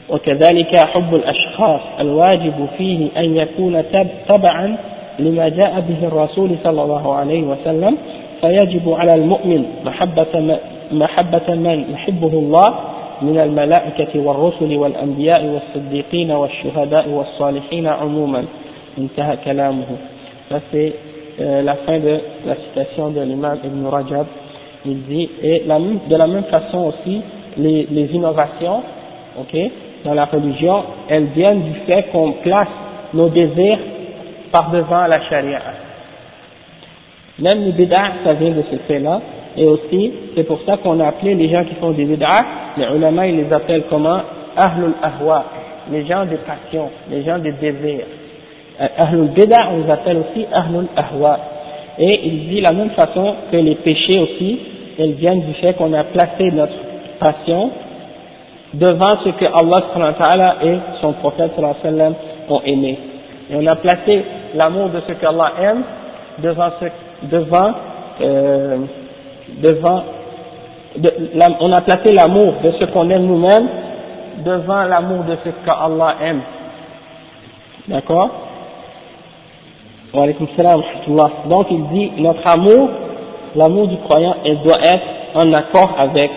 [0.10, 3.84] وكذلك حب الأشخاص الواجب فيه أن يكون
[4.30, 4.78] تبعا
[5.20, 7.98] لما جاء به الرسول صلى الله عليه وسلم
[8.42, 10.58] فيجب على المؤمن محبة
[10.93, 12.75] محبة من يحبه الله
[13.23, 18.45] من الملائكة والرسل والأنبياء والصديقين والشهداء والصالحين عموما
[18.99, 19.87] انتهى كلامه
[20.51, 20.95] ça c'est
[21.41, 24.27] euh, la fin de la citation de l'imam Ibn Rajab
[24.87, 27.21] il dit et la, de la même façon aussi
[27.57, 28.83] les, les innovations
[29.39, 29.57] ok
[30.05, 32.69] dans la religion elles viennent du fait qu'on place
[33.15, 33.79] nos désirs
[34.53, 35.61] par devant la charia
[37.39, 39.21] même les bid'ah ça vient de ce fait là
[39.56, 42.46] et aussi, c'est pour ça qu'on a appelé les gens qui font des bid'ah,
[42.78, 44.20] les ulama ils les appellent comment?
[44.58, 45.46] Ahlul Ahwa,
[45.92, 48.06] les gens des passions, les gens des désirs.
[48.82, 51.40] Euh, Ahlul Bid'ah, on les appelle aussi Ahlul Ahwa.
[52.00, 54.60] Et il dit la même façon que les péchés aussi,
[54.98, 56.74] ils viennent du fait qu'on a placé notre
[57.20, 57.72] passion
[58.74, 61.52] devant ce que Allah et son prophète
[62.50, 62.98] ont aimé.
[63.52, 64.24] Et on a placé
[64.56, 65.84] l'amour de ce qu'Allah aime
[66.40, 66.86] devant ce,
[67.28, 67.72] devant
[68.22, 68.78] euh,
[69.62, 70.04] devant,
[71.60, 73.68] on a placé l'amour de ce qu'on aime nous-mêmes
[74.46, 76.42] devant l'amour de ce qu'Allah aime.
[77.88, 78.30] D'accord?
[80.14, 82.90] Donc il dit, notre amour,
[83.56, 86.30] l'amour du croyant, il doit être en accord avec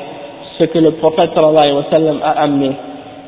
[0.58, 2.72] ce que le prophète sallallahu alayhi a amené.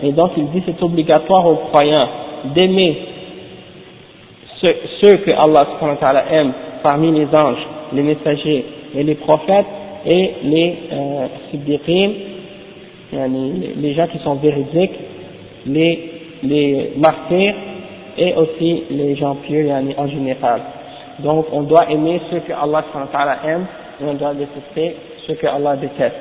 [0.03, 2.09] Et donc il dit c'est obligatoire aux croyants
[2.55, 2.99] d'aimer
[4.61, 5.67] ceux, ceux que Allah
[6.31, 6.53] aime
[6.83, 8.65] parmi les anges, les messagers
[8.95, 9.67] et les prophètes
[10.07, 11.27] et les euh,
[13.13, 14.99] les gens qui sont véridiques,
[15.67, 16.11] les,
[16.43, 17.55] les martyrs
[18.19, 20.61] et aussi les gens pieux en général.
[21.21, 22.85] Donc on doit aimer ceux que Allah
[23.47, 23.67] aime
[24.01, 26.17] et on doit détester ceux que Allah déteste.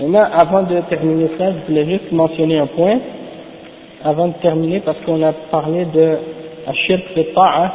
[0.00, 2.98] Maintenant, avant de terminer ça, je voulais juste mentionner un point,
[4.02, 6.16] avant de terminer, parce qu'on a parlé de
[6.66, 7.72] Ashirk de Ta'a,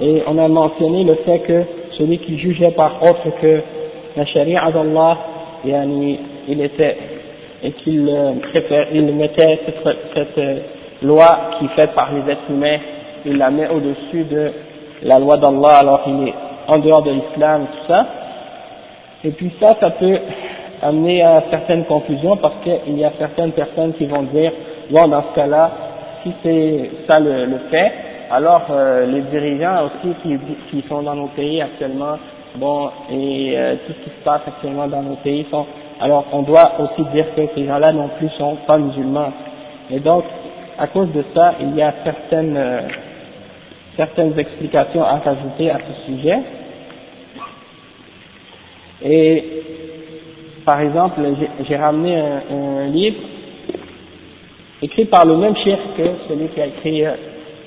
[0.00, 1.62] et on a mentionné le fait que
[1.98, 3.60] celui qui jugeait par autre que
[4.16, 5.18] la charia d'Allah,
[5.64, 6.96] il était,
[7.62, 8.32] et qu'il euh,
[8.92, 9.60] il mettait
[10.14, 10.58] cette, euh,
[11.02, 12.78] loi qui est faite par les êtres humains,
[13.24, 14.52] il la met au-dessus de
[15.02, 16.34] la loi d'Allah alors qu'il est
[16.68, 18.06] en dehors de l'islam tout ça.
[19.24, 20.18] Et puis ça, ça peut
[20.82, 24.52] amener à certaines conclusions parce qu'il y a certaines personnes qui vont dire,
[24.90, 25.70] bon dans ce cas-là,
[26.22, 27.92] si c'est ça le fait,
[28.30, 30.36] alors euh, les dirigeants aussi qui,
[30.70, 32.18] qui sont dans nos pays actuellement,
[32.56, 35.66] bon, et euh, tout ce qui se passe actuellement dans nos pays sont,
[36.00, 39.32] alors on doit aussi dire que ces gens-là non plus sont pas musulmans.
[39.90, 40.24] Et donc,
[40.78, 42.80] à cause de ça, il y a certaines, euh,
[43.96, 46.38] certaines explications à rajouter à ce sujet.
[49.04, 49.44] Et,
[50.64, 51.20] par exemple,
[51.68, 53.18] j'ai ramené un, un, livre
[54.82, 57.04] écrit par le même chef que celui qui a écrit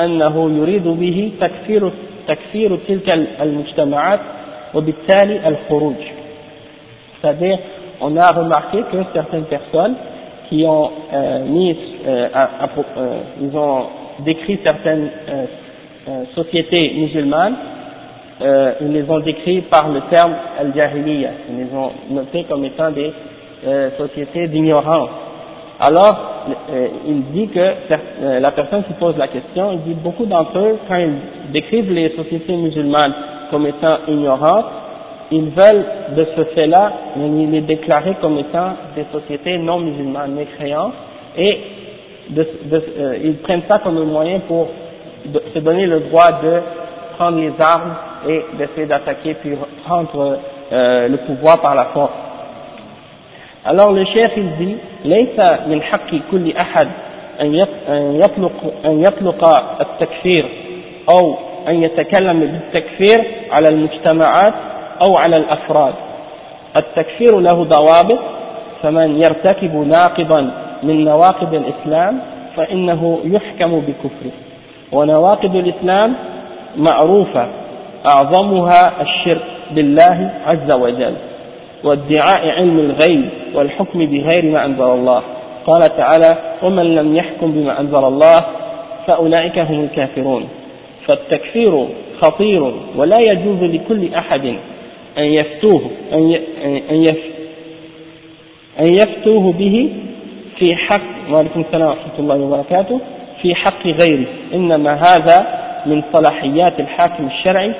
[0.00, 1.90] أنه يريد به تكفير
[2.28, 3.10] تكفير تلك
[3.42, 4.20] المجتمعات
[4.74, 5.94] وبالتالي الخروج
[7.22, 7.58] c'est-à-dire
[8.02, 9.94] on a remarqué que certaines personnes
[10.48, 11.74] qui ont euh, mis
[12.06, 12.68] euh, à, à,
[12.98, 13.84] euh, ils ont
[14.20, 15.44] décrit certaines euh,
[16.08, 17.54] euh, sociétés musulmanes
[18.42, 22.90] euh, ils les ont décrits par le terme al-jahiliya ils les ont notés comme étant
[22.90, 23.12] des
[23.96, 25.08] sociétés d'ignorance
[25.79, 26.45] alors
[27.07, 30.97] il dit que la personne qui pose la question il dit beaucoup d'entre eux quand
[30.97, 33.13] ils décrivent les sociétés musulmanes
[33.49, 34.65] comme étant ignorantes
[35.31, 40.93] ils veulent de ce fait-là les déclarer comme étant des sociétés non musulmanes, mécréantes,
[41.37, 41.59] et
[42.37, 44.69] euh, ils prennent ça comme un moyen pour
[45.53, 46.61] se donner le droit de
[47.17, 47.95] prendre les armes
[48.27, 49.51] et d'essayer d'attaquer puis
[49.85, 50.39] prendre
[50.71, 52.11] euh, le pouvoir par la force.
[53.65, 56.87] Alors le chef il dit ليس من حق كل أحد
[57.41, 57.55] أن
[58.15, 58.51] يطلق
[58.85, 59.47] أن يطلق
[59.81, 60.45] التكفير
[61.15, 61.35] أو
[61.67, 64.53] أن يتكلم بالتكفير على المجتمعات
[65.07, 65.93] أو على الأفراد
[66.77, 68.19] التكفير له ضوابط
[68.83, 70.51] فمن يرتكب ناقضا
[70.83, 72.19] من نواقض الإسلام
[72.55, 74.31] فإنه يحكم بكفره
[74.91, 76.15] ونواقض الإسلام
[76.77, 77.47] معروفة
[78.07, 81.13] أعظمها الشرك بالله عز وجل
[81.83, 85.23] وادعاء علم الغيب والحكم بغير ما أنزل الله.
[85.65, 88.39] قال تعالى ومن لم يحكم بما أنزل الله
[89.07, 90.49] فأولئك هم الكافرون.
[91.07, 91.87] فالتكفير
[92.21, 94.45] خطير ولا يجوز لكل أحد
[95.17, 95.81] أن يفتوه
[96.13, 96.35] أن
[98.79, 99.89] أن يفتوه به
[100.57, 102.99] في حق وعليكم السلام ورحمة الله وبركاته
[103.41, 104.25] في حق غيره.
[104.53, 107.73] إنما هذا من صلاحيات الحاكم الشرعي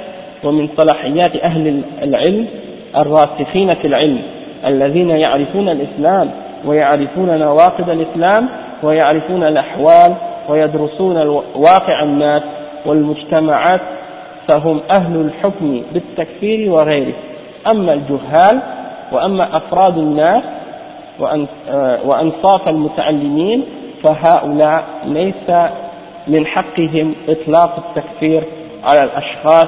[0.44, 2.48] ومن صلاحيات أهل العلم
[2.96, 4.22] الراسخين في العلم.
[4.66, 6.32] الذين يعرفون الإسلام
[6.66, 8.50] ويعرفون نواقض الإسلام
[8.84, 10.16] ويعرفون الأحوال
[10.50, 11.18] ويدرسون
[11.56, 12.44] واقع الناس
[12.86, 13.82] والمجتمعات
[14.50, 17.14] فهم أهل الحكم بالتكفير وغيره.
[17.72, 18.62] أما الجهال
[19.12, 20.44] وأما أفراد الناس
[22.06, 23.66] وأنصاف المتعلمين
[24.04, 25.70] فهؤلاء ليس
[26.28, 28.44] من حقهم إطلاق التكفير
[28.84, 29.68] على الأشخاص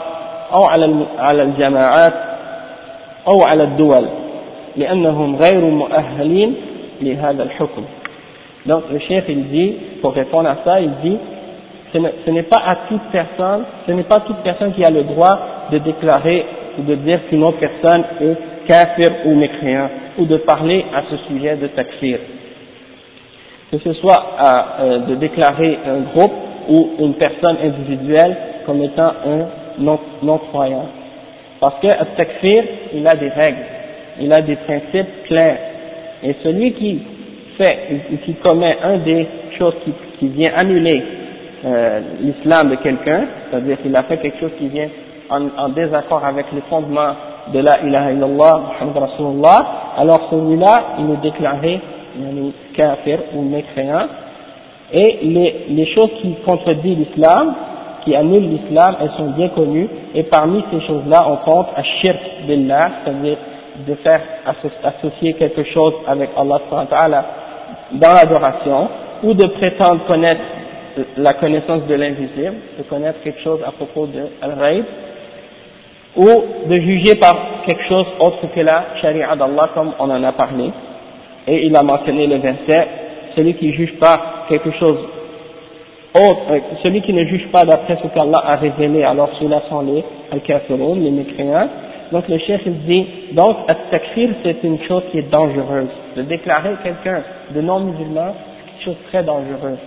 [0.53, 2.13] أو على على الجماعات
[3.27, 4.07] أو على الدول.
[4.76, 6.54] لأنهم غير مؤهلين
[7.02, 7.82] لهذا الحكم
[8.66, 11.16] Donc le chef il dit, pour répondre à ça, il dit
[11.92, 15.38] ce n'est pas à toute personne, ce n'est pas toute personne qui a le droit
[15.70, 16.44] de déclarer
[16.78, 18.36] ou de dire qu'une autre personne est
[18.68, 19.88] kafir ou mécréant,
[20.18, 22.18] ou de parler à ce sujet de takfir.
[23.70, 26.32] Que ce soit à, euh, de déclarer un groupe
[26.68, 28.36] ou une personne individuelle
[28.66, 29.46] comme étant un
[30.22, 30.86] non-croyant.
[31.60, 33.64] Parce que le takfir, il a des règles,
[34.21, 35.57] il a des principes clairs.
[36.23, 37.01] Et celui qui
[37.57, 37.77] fait,
[38.23, 41.03] qui commet un des choses qui, qui vient annuler
[41.65, 44.89] euh, l'islam de quelqu'un, c'est-à-dire qu'il a fait quelque chose qui vient
[45.29, 47.13] en, désaccord avec les fondements
[47.53, 51.79] de la ilaha illallah, Muhammad Rasulullah, alors celui-là, il est déclaré
[52.75, 54.07] kafir ou mécréant,
[54.91, 57.53] et les, les choses qui contredisent l'islam,
[58.03, 62.19] qui annulent l'islam, elles sont bien connues, et parmi ces choses-là, on compte à shirk
[62.47, 63.37] billah, c'est-à-dire
[63.87, 64.21] de faire
[64.83, 66.61] associer quelque chose avec Allah
[67.93, 68.89] dans l'adoration,
[69.23, 70.41] ou de prétendre connaître
[71.17, 74.83] la connaissance de l'invisible, de connaître quelque chose à propos de al
[76.15, 76.25] ou
[76.67, 80.69] de juger par quelque chose autre que la charia d'Allah comme on en a parlé.
[81.47, 82.87] Et il a mentionné le verset,
[83.35, 84.97] celui qui juge pas quelque chose
[86.13, 89.81] autre, euh, celui qui ne juge pas d'après ce qu'Allah a révélé, alors ceux-là sont
[89.81, 91.69] les al les mécréants.
[92.11, 95.89] Donc le chef dit, donc at-takfir c'est une chose qui est dangereuse.
[96.15, 99.77] De déclarer quelqu'un de non musulman, c'est quelque chose très dangereux.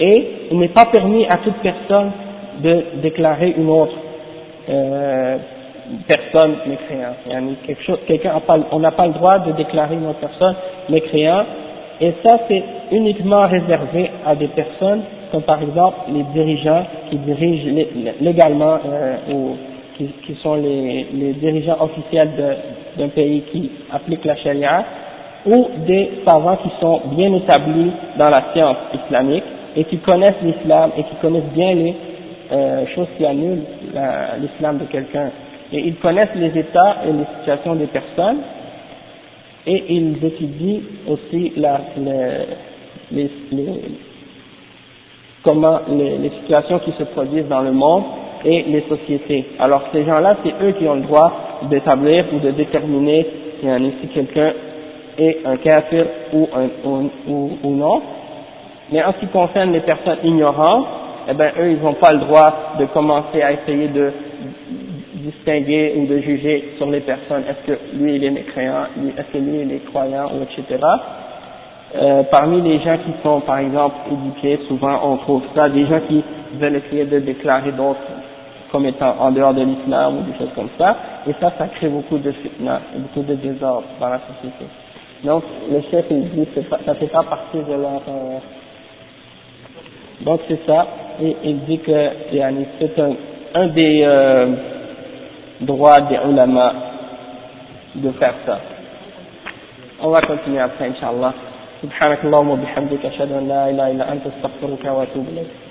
[0.00, 2.10] Et il n'est pas permis à toute personne
[2.62, 3.94] de déclarer une autre
[4.68, 5.38] euh,
[6.08, 6.56] personne
[7.84, 10.54] chose, quelqu'un on n'a pas le droit de déclarer une autre personne
[10.88, 11.46] mécréante.
[12.00, 17.66] Et ça, c'est uniquement réservé à des personnes comme par exemple les dirigeants qui dirigent
[18.20, 19.56] légalement euh, ou
[19.96, 22.30] qui, qui, sont les, les dirigeants officiels
[22.96, 24.84] d'un pays qui applique la charia
[25.46, 29.44] ou des savants qui sont bien établis dans la science islamique
[29.76, 31.94] et qui connaissent l'islam et qui connaissent bien les
[32.52, 33.64] euh, choses qui annulent
[34.40, 35.30] l'islam de quelqu'un.
[35.72, 38.38] Et ils connaissent les états et les situations des personnes
[39.66, 41.80] et ils étudient aussi la,
[43.10, 43.80] les, les,
[45.42, 48.04] comment les, les situations qui se produisent dans le monde
[48.44, 49.46] et les sociétés.
[49.58, 51.32] Alors ces gens-là, c'est eux qui ont le droit
[51.70, 53.26] d'établir ou de déterminer
[54.00, 54.52] si quelqu'un
[55.18, 56.68] est un kafir ou, un,
[57.28, 58.02] ou, ou, non.
[58.92, 60.86] Mais en ce qui concerne les personnes ignorantes,
[61.30, 64.12] eh ben eux, ils n'ont pas le droit de commencer à essayer de
[65.14, 67.44] distinguer ou de juger sur les personnes.
[67.48, 68.84] Est-ce que lui il est mécréant,
[69.16, 70.78] est-ce que lui il est croyant, ou etc.
[71.96, 76.00] Euh, parmi les gens qui sont par exemple éduqués, souvent on trouve ça, des gens
[76.08, 76.22] qui
[76.58, 78.00] veulent essayer de déclarer d'autres
[78.71, 80.95] comme étant en dehors de l'islam ou des choses comme ça,
[81.27, 84.65] et ça, ça crée beaucoup de fitna, beaucoup de désordre dans la société.
[85.23, 88.01] Donc, le chef, il dit, que ça ne fait pas partie de leur...
[88.07, 88.39] Euh,
[90.21, 90.87] donc, c'est ça,
[91.21, 93.11] et il dit que c'est un,
[93.55, 94.47] un des euh,
[95.61, 96.73] droits des ulama
[97.95, 98.59] de faire ça.
[100.01, 101.33] On va continuer après, Inch'Allah.
[101.83, 105.62] سبحانك اللهم وبحمدك أشهد أن لا إله إلا أنت استغفرك وأتوب إليك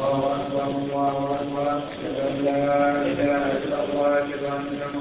[0.00, 5.00] الله أكبر الله أكبر أشهد أن لا إله إلا الله أشهد أن محمدا